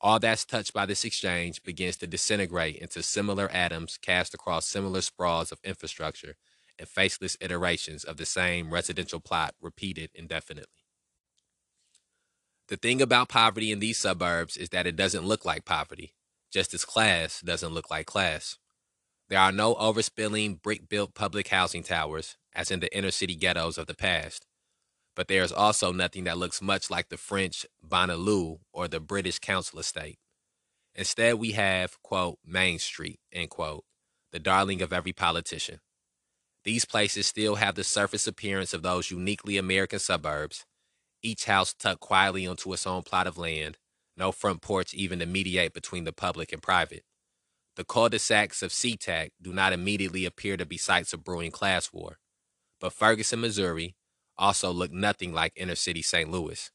All 0.00 0.18
that's 0.18 0.46
touched 0.46 0.72
by 0.72 0.86
this 0.86 1.04
exchange 1.04 1.62
begins 1.62 1.98
to 1.98 2.06
disintegrate 2.06 2.76
into 2.76 3.02
similar 3.02 3.50
atoms 3.52 3.98
cast 4.00 4.32
across 4.32 4.64
similar 4.64 5.02
sprawls 5.02 5.52
of 5.52 5.60
infrastructure 5.64 6.36
and 6.78 6.88
faceless 6.88 7.36
iterations 7.38 8.02
of 8.02 8.16
the 8.16 8.24
same 8.24 8.72
residential 8.72 9.20
plot 9.20 9.54
repeated 9.60 10.08
indefinitely. 10.14 10.86
The 12.68 12.78
thing 12.78 13.02
about 13.02 13.28
poverty 13.28 13.70
in 13.70 13.80
these 13.80 13.98
suburbs 13.98 14.56
is 14.56 14.70
that 14.70 14.86
it 14.86 14.96
doesn't 14.96 15.26
look 15.26 15.44
like 15.44 15.66
poverty, 15.66 16.14
just 16.50 16.72
as 16.72 16.86
class 16.86 17.42
doesn't 17.42 17.74
look 17.74 17.90
like 17.90 18.06
class. 18.06 18.56
There 19.30 19.38
are 19.38 19.52
no 19.52 19.76
overspilling 19.76 20.60
brick 20.60 20.88
built 20.88 21.14
public 21.14 21.48
housing 21.48 21.84
towers, 21.84 22.36
as 22.52 22.72
in 22.72 22.80
the 22.80 22.94
inner 22.94 23.12
city 23.12 23.36
ghettos 23.36 23.78
of 23.78 23.86
the 23.86 23.94
past, 23.94 24.44
but 25.14 25.28
there 25.28 25.44
is 25.44 25.52
also 25.52 25.92
nothing 25.92 26.24
that 26.24 26.36
looks 26.36 26.60
much 26.60 26.90
like 26.90 27.10
the 27.10 27.16
French 27.16 27.64
banlieue 27.80 28.58
or 28.72 28.88
the 28.88 28.98
British 28.98 29.38
council 29.38 29.78
estate. 29.78 30.18
Instead, 30.96 31.34
we 31.34 31.52
have, 31.52 32.02
quote, 32.02 32.38
Main 32.44 32.80
Street, 32.80 33.20
end 33.32 33.50
quote, 33.50 33.84
the 34.32 34.40
darling 34.40 34.82
of 34.82 34.92
every 34.92 35.12
politician. 35.12 35.78
These 36.64 36.84
places 36.84 37.28
still 37.28 37.54
have 37.54 37.76
the 37.76 37.84
surface 37.84 38.26
appearance 38.26 38.74
of 38.74 38.82
those 38.82 39.12
uniquely 39.12 39.56
American 39.56 40.00
suburbs, 40.00 40.66
each 41.22 41.44
house 41.44 41.72
tucked 41.72 42.00
quietly 42.00 42.48
onto 42.48 42.72
its 42.72 42.86
own 42.86 43.02
plot 43.02 43.28
of 43.28 43.38
land, 43.38 43.78
no 44.16 44.32
front 44.32 44.60
porch 44.60 44.92
even 44.92 45.20
to 45.20 45.26
mediate 45.26 45.72
between 45.72 46.02
the 46.02 46.12
public 46.12 46.52
and 46.52 46.60
private. 46.60 47.04
The 47.80 47.84
cul-de-sacs 47.86 48.60
of 48.62 48.72
SeaTac 48.72 49.30
do 49.40 49.54
not 49.54 49.72
immediately 49.72 50.26
appear 50.26 50.58
to 50.58 50.66
be 50.66 50.76
sites 50.76 51.14
of 51.14 51.24
brewing 51.24 51.50
class 51.50 51.94
war, 51.94 52.18
but 52.78 52.92
Ferguson, 52.92 53.40
Missouri, 53.40 53.96
also 54.36 54.70
looked 54.70 54.92
nothing 54.92 55.32
like 55.32 55.54
inner 55.56 55.74
city 55.74 56.02
St. 56.02 56.30
Louis. 56.30 56.70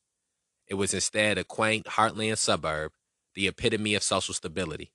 It 0.68 0.74
was 0.74 0.96
instead 0.96 1.38
a 1.38 1.44
quaint 1.44 1.86
heartland 1.86 2.40
suburb, 2.40 2.94
the 3.36 3.48
epitome 3.48 3.94
of 3.94 4.02
social 4.02 4.34
stability. 4.34 4.94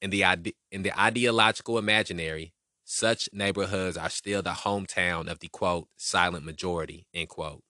In 0.00 0.08
the, 0.08 0.24
ide- 0.24 0.54
in 0.72 0.82
the 0.82 0.98
ideological 0.98 1.76
imaginary, 1.76 2.54
such 2.82 3.28
neighborhoods 3.30 3.98
are 3.98 4.08
still 4.08 4.40
the 4.40 4.52
hometown 4.64 5.30
of 5.30 5.40
the 5.40 5.48
quote, 5.48 5.88
silent 5.98 6.46
majority, 6.46 7.06
end 7.12 7.28
quote, 7.28 7.62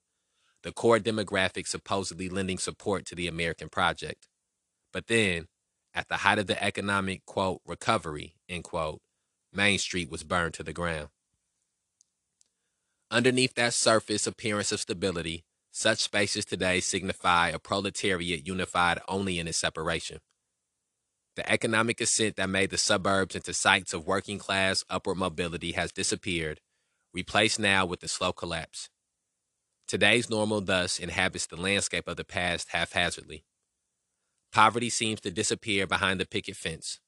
the 0.63 0.71
core 0.71 1.01
demographic 1.01 1.67
supposedly 1.67 2.29
lending 2.29 2.59
support 2.59 3.05
to 3.07 3.17
the 3.17 3.27
American 3.27 3.69
project. 3.69 4.29
But 4.93 5.09
then, 5.09 5.49
at 5.99 6.09
the 6.09 6.19
height 6.19 6.39
of 6.39 6.47
the 6.47 6.63
economic 6.63 7.27
quote, 7.27 7.61
recovery, 7.67 8.37
end 8.49 8.63
quote, 8.63 9.01
Main 9.53 9.81
Street 9.81 10.09
was 10.09 10.23
burned 10.23 10.55
to 10.55 10.63
the 10.63 10.73
ground. 10.73 11.09
Underneath 13.11 13.55
that 13.55 13.75
surface 13.75 14.25
appearance 14.25 14.71
of 14.71 14.79
stability, 14.79 15.43
such 15.73 15.99
spaces 15.99 16.45
today 16.45 16.79
signify 16.79 17.49
a 17.49 17.59
proletariat 17.59 18.47
unified 18.47 19.01
only 19.09 19.41
in 19.41 19.49
its 19.49 19.59
separation. 19.59 20.19
The 21.35 21.51
economic 21.51 22.01
ascent 22.01 22.37
that 22.37 22.49
made 22.49 22.71
the 22.71 22.79
suburbs 22.79 23.35
into 23.35 23.53
sites 23.53 23.93
of 23.93 24.07
working 24.07 24.39
class 24.39 24.85
upward 24.89 25.19
mobility 25.19 25.73
has 25.73 25.91
disappeared, 25.91 26.61
replaced 27.13 27.59
now 27.59 27.85
with 27.85 28.01
the 28.01 28.09
slow 28.09 28.33
collapse. 28.33 28.89
Today's 29.89 30.31
normal 30.31 30.61
thus 30.61 31.01
inhabits 31.01 31.47
the 31.47 31.57
landscape 31.57 32.07
of 32.07 32.17
the 32.17 32.25
past 32.25 32.69
haphazardly. 32.71 33.43
Poverty 34.53 34.91
seems 34.91 35.21
to 35.21 35.31
disappear 35.31 35.87
behind 35.87 36.21
the 36.21 36.27
picket 36.27 36.57
fence. 36.57 37.01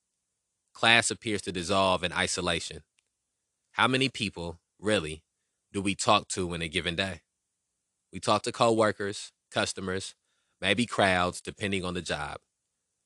Class 0.75 1.11
appears 1.11 1.43
to 1.43 1.53
dissolve 1.53 2.05
in 2.05 2.13
isolation. 2.13 2.83
How 3.73 3.89
many 3.89 4.09
people, 4.09 4.61
really, 4.79 5.23
do 5.73 5.81
we 5.81 5.95
talk 5.95 6.29
to 6.29 6.53
in 6.55 6.63
a 6.63 6.69
given 6.69 6.97
day? 6.97 7.21
We 8.13 8.21
talk 8.21 8.43
to 8.43 8.53
coworkers, 8.53 9.33
customers, 9.51 10.15
maybe 10.61 10.87
crowds, 10.87 11.41
depending 11.41 11.85
on 11.85 11.95
the 11.95 12.03
job. 12.03 12.39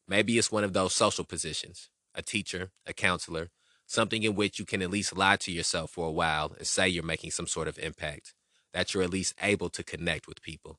Maybe 0.09 0.37
it's 0.39 0.53
one 0.53 0.65
of 0.65 0.73
those 0.73 0.95
social 0.95 1.25
positions 1.25 1.89
a 2.17 2.23
teacher, 2.23 2.71
a 2.87 2.93
counselor, 2.93 3.51
something 3.87 4.23
in 4.23 4.37
which 4.37 4.61
you 4.61 4.65
can 4.65 4.81
at 4.83 4.91
least 4.91 5.17
lie 5.17 5.37
to 5.37 5.51
yourself 5.51 5.91
for 5.91 6.07
a 6.07 6.13
while 6.13 6.55
and 6.57 6.67
say 6.67 6.89
you're 6.89 7.03
making 7.03 7.33
some 7.33 7.49
sort 7.49 7.67
of 7.67 7.77
impact, 7.79 8.35
that 8.73 8.95
you're 8.95 9.03
at 9.03 9.11
least 9.11 9.35
able 9.43 9.69
to 9.69 9.83
connect 9.83 10.29
with 10.29 10.41
people. 10.41 10.79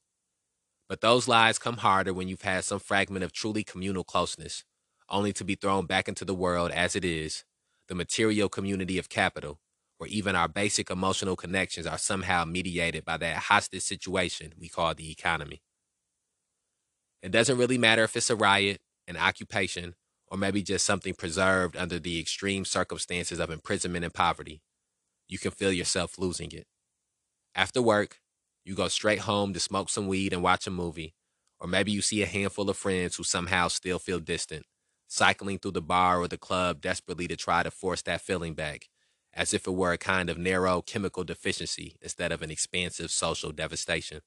But 0.87 1.01
those 1.01 1.27
lies 1.27 1.57
come 1.57 1.77
harder 1.77 2.13
when 2.13 2.27
you've 2.27 2.43
had 2.43 2.63
some 2.63 2.79
fragment 2.79 3.23
of 3.23 3.31
truly 3.31 3.63
communal 3.63 4.03
closeness, 4.03 4.63
only 5.09 5.33
to 5.33 5.43
be 5.43 5.55
thrown 5.55 5.85
back 5.85 6.07
into 6.07 6.25
the 6.25 6.35
world 6.35 6.71
as 6.71 6.95
it 6.95 7.03
is, 7.03 7.43
the 7.87 7.95
material 7.95 8.49
community 8.49 8.97
of 8.97 9.09
capital, 9.09 9.59
where 9.97 10.09
even 10.09 10.35
our 10.35 10.47
basic 10.47 10.91
emotional 10.91 11.35
connections 11.35 11.87
are 11.87 11.97
somehow 11.97 12.45
mediated 12.45 13.05
by 13.05 13.17
that 13.17 13.37
hostage 13.37 13.81
situation 13.81 14.53
we 14.59 14.69
call 14.69 14.93
the 14.93 15.11
economy. 15.11 15.61
It 17.21 17.31
doesn't 17.31 17.57
really 17.57 17.77
matter 17.77 18.03
if 18.03 18.15
it's 18.15 18.29
a 18.29 18.35
riot, 18.35 18.81
an 19.07 19.17
occupation, 19.17 19.95
or 20.27 20.37
maybe 20.37 20.61
just 20.61 20.85
something 20.85 21.13
preserved 21.13 21.75
under 21.77 21.99
the 21.99 22.19
extreme 22.19 22.65
circumstances 22.65 23.39
of 23.39 23.49
imprisonment 23.49 24.05
and 24.05 24.13
poverty, 24.13 24.61
you 25.27 25.39
can 25.39 25.51
feel 25.51 25.71
yourself 25.71 26.17
losing 26.19 26.51
it. 26.51 26.67
After 27.55 27.81
work, 27.81 28.19
you 28.65 28.75
go 28.75 28.87
straight 28.87 29.19
home 29.19 29.53
to 29.53 29.59
smoke 29.59 29.89
some 29.89 30.07
weed 30.07 30.33
and 30.33 30.43
watch 30.43 30.65
a 30.67 30.71
movie, 30.71 31.13
or 31.59 31.67
maybe 31.67 31.91
you 31.91 32.01
see 32.01 32.23
a 32.23 32.27
handful 32.27 32.69
of 32.69 32.75
friends 32.75 33.15
who 33.15 33.23
somehow 33.23 33.67
still 33.67 33.99
feel 33.99 34.19
distant, 34.19 34.65
cycling 35.07 35.59
through 35.59 35.71
the 35.71 35.81
bar 35.81 36.19
or 36.19 36.27
the 36.27 36.37
club 36.37 36.81
desperately 36.81 37.27
to 37.27 37.35
try 37.35 37.61
to 37.63 37.69
force 37.71 38.01
that 38.01 38.21
feeling 38.21 38.55
back, 38.55 38.89
as 39.33 39.53
if 39.53 39.67
it 39.67 39.71
were 39.71 39.93
a 39.93 39.97
kind 39.97 40.29
of 40.29 40.37
narrow 40.37 40.81
chemical 40.81 41.23
deficiency 41.23 41.95
instead 42.01 42.31
of 42.31 42.41
an 42.41 42.49
expansive 42.49 43.11
social 43.11 43.51
devastation. 43.51 44.21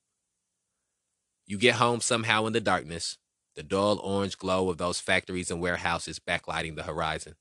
You 1.46 1.58
get 1.58 1.76
home 1.76 2.00
somehow 2.00 2.46
in 2.46 2.52
the 2.52 2.60
darkness, 2.60 3.18
the 3.56 3.62
dull 3.64 3.98
orange 3.98 4.38
glow 4.38 4.68
of 4.70 4.78
those 4.78 5.00
factories 5.00 5.50
and 5.50 5.60
warehouses 5.60 6.20
backlighting 6.20 6.76
the 6.76 6.84
horizon. 6.84 7.34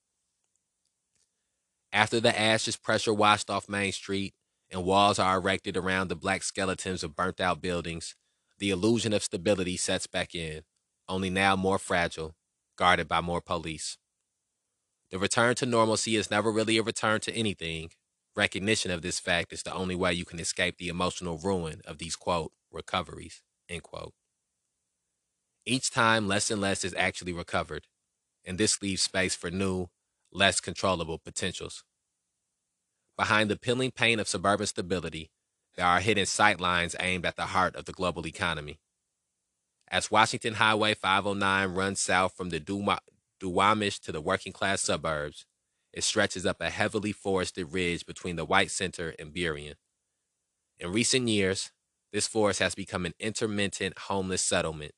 After 1.94 2.20
the 2.20 2.38
ash 2.38 2.68
is 2.68 2.76
pressure 2.76 3.14
washed 3.14 3.50
off 3.50 3.70
Main 3.70 3.92
Street 3.92 4.34
and 4.72 4.84
walls 4.84 5.20
are 5.20 5.38
erected 5.38 5.78
around 5.78 6.08
the 6.08 6.16
black 6.16 6.44
skeletons 6.44 7.04
of 7.04 7.16
burnt 7.16 7.40
out 7.40 7.62
buildings, 7.62 8.16
the 8.60 8.70
illusion 8.70 9.14
of 9.14 9.24
stability 9.24 9.78
sets 9.78 10.08
back 10.08 10.36
in, 10.36 10.64
only 11.08 11.30
now 11.30 11.56
more 11.56 11.80
fragile, 11.80 12.36
guarded 12.76 13.08
by 13.08 13.22
more 13.22 13.42
police. 13.42 13.98
The 15.10 15.20
return 15.20 15.56
to 15.56 15.66
normalcy 15.66 16.16
is 16.16 16.30
never 16.30 16.52
really 16.52 16.78
a 16.78 16.84
return 16.84 17.22
to 17.22 17.34
anything. 17.34 17.92
Recognition 18.36 18.92
of 18.92 19.02
this 19.02 19.20
fact 19.20 19.54
is 19.54 19.64
the 19.64 19.74
only 19.74 19.96
way 19.96 20.14
you 20.14 20.26
can 20.26 20.40
escape 20.40 20.78
the 20.78 20.90
emotional 20.90 21.38
ruin 21.38 21.82
of 21.86 21.98
these, 21.98 22.16
quote, 22.16 22.52
recoveries, 22.72 23.42
end 23.70 23.84
quote. 23.84 24.14
Each 25.66 25.90
time, 25.92 26.28
less 26.28 26.50
and 26.50 26.62
less 26.62 26.84
is 26.84 26.94
actually 26.96 27.34
recovered, 27.34 27.88
and 28.46 28.58
this 28.58 28.82
leaves 28.82 29.04
space 29.04 29.36
for 29.36 29.52
new, 29.52 29.88
less 30.32 30.60
controllable 30.60 31.20
potentials. 31.20 31.84
Behind 33.18 33.50
the 33.50 33.58
peeling 33.58 33.92
paint 33.92 34.22
of 34.22 34.28
suburban 34.28 34.68
stability, 34.68 35.32
there 35.76 35.86
are 35.86 36.00
hidden 36.00 36.26
sightlines 36.26 36.96
aimed 37.00 37.26
at 37.26 37.36
the 37.36 37.48
heart 37.48 37.76
of 37.76 37.86
the 37.86 37.92
global 37.92 38.28
economy. 38.28 38.80
As 39.88 40.12
Washington 40.12 40.56
Highway 40.56 40.94
509 40.94 41.74
runs 41.74 42.00
south 42.00 42.36
from 42.36 42.50
the 42.50 42.60
Duwamish 42.60 44.00
to 44.02 44.12
the 44.12 44.22
working 44.22 44.54
class 44.54 44.82
suburbs, 44.82 45.46
it 45.94 46.04
stretches 46.04 46.46
up 46.46 46.62
a 46.62 46.70
heavily 46.70 47.12
forested 47.12 47.74
ridge 47.74 48.06
between 48.06 48.36
the 48.36 48.46
White 48.46 48.70
Center 48.70 49.16
and 49.18 49.34
Burien. 49.34 49.76
In 50.78 50.92
recent 50.92 51.28
years, 51.28 51.72
this 52.12 52.28
forest 52.28 52.60
has 52.60 52.76
become 52.76 53.06
an 53.06 53.14
intermittent 53.20 53.98
homeless 53.98 54.44
settlement 54.44 54.92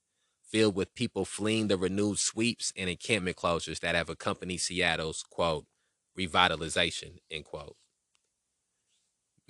filled 0.43 0.76
with 0.76 0.95
people 0.95 1.24
fleeing 1.24 1.67
the 1.67 1.78
renewed 1.78 2.17
sweeps 2.17 2.74
and 2.76 2.89
encampment 2.89 3.38
closures 3.38 3.80
that 3.80 3.95
have 3.95 4.09
accompanied 4.09 4.57
Seattle's, 4.57 5.24
quote, 5.24 5.67
revitalization, 6.17 7.20
end 7.30 7.45
quote. 7.45 7.78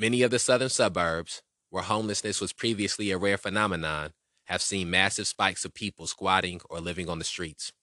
Many 0.02 0.22
of 0.22 0.32
the 0.32 0.40
southern 0.40 0.70
suburbs, 0.70 1.42
where 1.72 1.84
homelessness 1.84 2.40
was 2.40 2.54
previously 2.54 3.12
a 3.12 3.18
rare 3.18 3.38
phenomenon, 3.38 4.14
have 4.46 4.62
seen 4.62 4.90
massive 4.90 5.28
spikes 5.28 5.66
of 5.66 5.74
people 5.74 6.08
squatting 6.08 6.62
or 6.70 6.80
living 6.80 7.10
on 7.10 7.20
the 7.20 7.26
streets. 7.26 7.74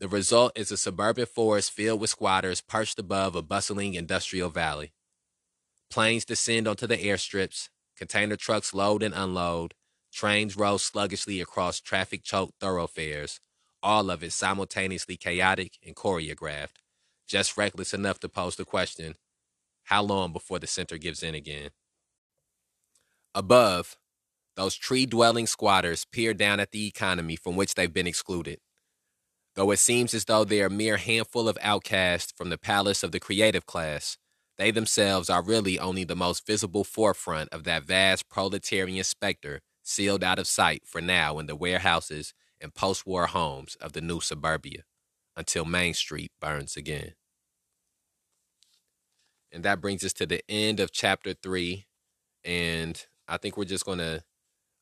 The 0.00 0.08
result 0.08 0.58
is 0.58 0.72
a 0.72 0.76
suburban 0.76 1.26
forest 1.26 1.70
filled 1.70 2.00
with 2.00 2.10
squatters 2.10 2.60
perched 2.60 2.98
above 2.98 3.36
a 3.36 3.42
bustling 3.42 3.94
industrial 3.94 4.50
valley. 4.50 4.92
Planes 5.88 6.24
descend 6.24 6.66
onto 6.66 6.88
the 6.88 6.98
airstrips, 6.98 7.68
container 7.96 8.34
trucks 8.34 8.74
load 8.74 9.04
and 9.04 9.14
unload, 9.14 9.74
trains 10.12 10.56
roll 10.56 10.78
sluggishly 10.78 11.40
across 11.40 11.80
traffic 11.80 12.24
choked 12.24 12.58
thoroughfares, 12.58 13.38
all 13.84 14.10
of 14.10 14.24
it 14.24 14.32
simultaneously 14.32 15.16
chaotic 15.16 15.78
and 15.86 15.94
choreographed, 15.94 16.82
just 17.28 17.56
reckless 17.56 17.94
enough 17.94 18.18
to 18.18 18.28
pose 18.28 18.56
the 18.56 18.64
question 18.64 19.14
how 19.88 20.02
long 20.02 20.34
before 20.34 20.58
the 20.58 20.66
center 20.66 20.98
gives 20.98 21.22
in 21.22 21.34
again? 21.34 21.70
Above, 23.34 23.96
those 24.54 24.74
tree 24.74 25.06
dwelling 25.06 25.46
squatters 25.46 26.04
peer 26.04 26.34
down 26.34 26.60
at 26.60 26.72
the 26.72 26.86
economy 26.86 27.36
from 27.36 27.56
which 27.56 27.74
they've 27.74 27.92
been 27.92 28.06
excluded. 28.06 28.58
Though 29.54 29.70
it 29.70 29.78
seems 29.78 30.12
as 30.12 30.26
though 30.26 30.44
they 30.44 30.60
are 30.60 30.66
a 30.66 30.70
mere 30.70 30.98
handful 30.98 31.48
of 31.48 31.56
outcasts 31.62 32.34
from 32.36 32.50
the 32.50 32.58
palace 32.58 33.02
of 33.02 33.12
the 33.12 33.18
creative 33.20 33.64
class, 33.64 34.18
they 34.58 34.70
themselves 34.70 35.30
are 35.30 35.42
really 35.42 35.78
only 35.78 36.04
the 36.04 36.14
most 36.14 36.46
visible 36.46 36.84
forefront 36.84 37.48
of 37.48 37.64
that 37.64 37.84
vast 37.84 38.28
proletarian 38.28 39.04
specter 39.04 39.60
sealed 39.82 40.22
out 40.22 40.38
of 40.38 40.46
sight 40.46 40.82
for 40.84 41.00
now 41.00 41.38
in 41.38 41.46
the 41.46 41.56
warehouses 41.56 42.34
and 42.60 42.74
post 42.74 43.06
war 43.06 43.28
homes 43.28 43.74
of 43.80 43.94
the 43.94 44.02
new 44.02 44.20
suburbia 44.20 44.82
until 45.34 45.64
Main 45.64 45.94
Street 45.94 46.30
burns 46.40 46.76
again. 46.76 47.14
And 49.52 49.64
that 49.64 49.80
brings 49.80 50.04
us 50.04 50.12
to 50.14 50.26
the 50.26 50.42
end 50.48 50.80
of 50.80 50.92
chapter 50.92 51.34
three. 51.34 51.86
And 52.44 53.04
I 53.26 53.36
think 53.36 53.56
we're 53.56 53.64
just 53.64 53.86
going 53.86 53.98
to 53.98 54.22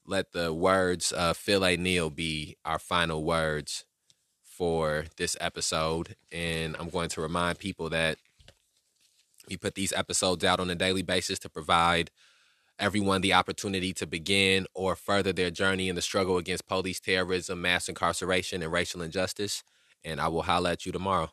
let 0.06 0.32
the 0.32 0.52
words 0.52 1.12
of 1.12 1.36
Phil 1.36 1.64
A. 1.64 1.76
Neel 1.76 2.10
be 2.10 2.56
our 2.64 2.78
final 2.78 3.24
words 3.24 3.84
for 4.42 5.04
this 5.16 5.36
episode. 5.40 6.16
And 6.32 6.76
I'm 6.78 6.88
going 6.88 7.08
to 7.10 7.20
remind 7.20 7.58
people 7.58 7.90
that 7.90 8.18
we 9.48 9.56
put 9.56 9.74
these 9.74 9.92
episodes 9.92 10.44
out 10.44 10.60
on 10.60 10.70
a 10.70 10.74
daily 10.74 11.02
basis 11.02 11.38
to 11.40 11.48
provide 11.48 12.10
everyone 12.78 13.20
the 13.20 13.32
opportunity 13.32 13.92
to 13.94 14.06
begin 14.06 14.66
or 14.74 14.96
further 14.96 15.32
their 15.32 15.50
journey 15.50 15.88
in 15.88 15.94
the 15.94 16.02
struggle 16.02 16.36
against 16.36 16.66
police 16.66 17.00
terrorism, 17.00 17.62
mass 17.62 17.88
incarceration, 17.88 18.62
and 18.62 18.72
racial 18.72 19.02
injustice. 19.02 19.62
And 20.04 20.20
I 20.20 20.28
will 20.28 20.42
holla 20.42 20.72
at 20.72 20.86
you 20.86 20.92
tomorrow. 20.92 21.30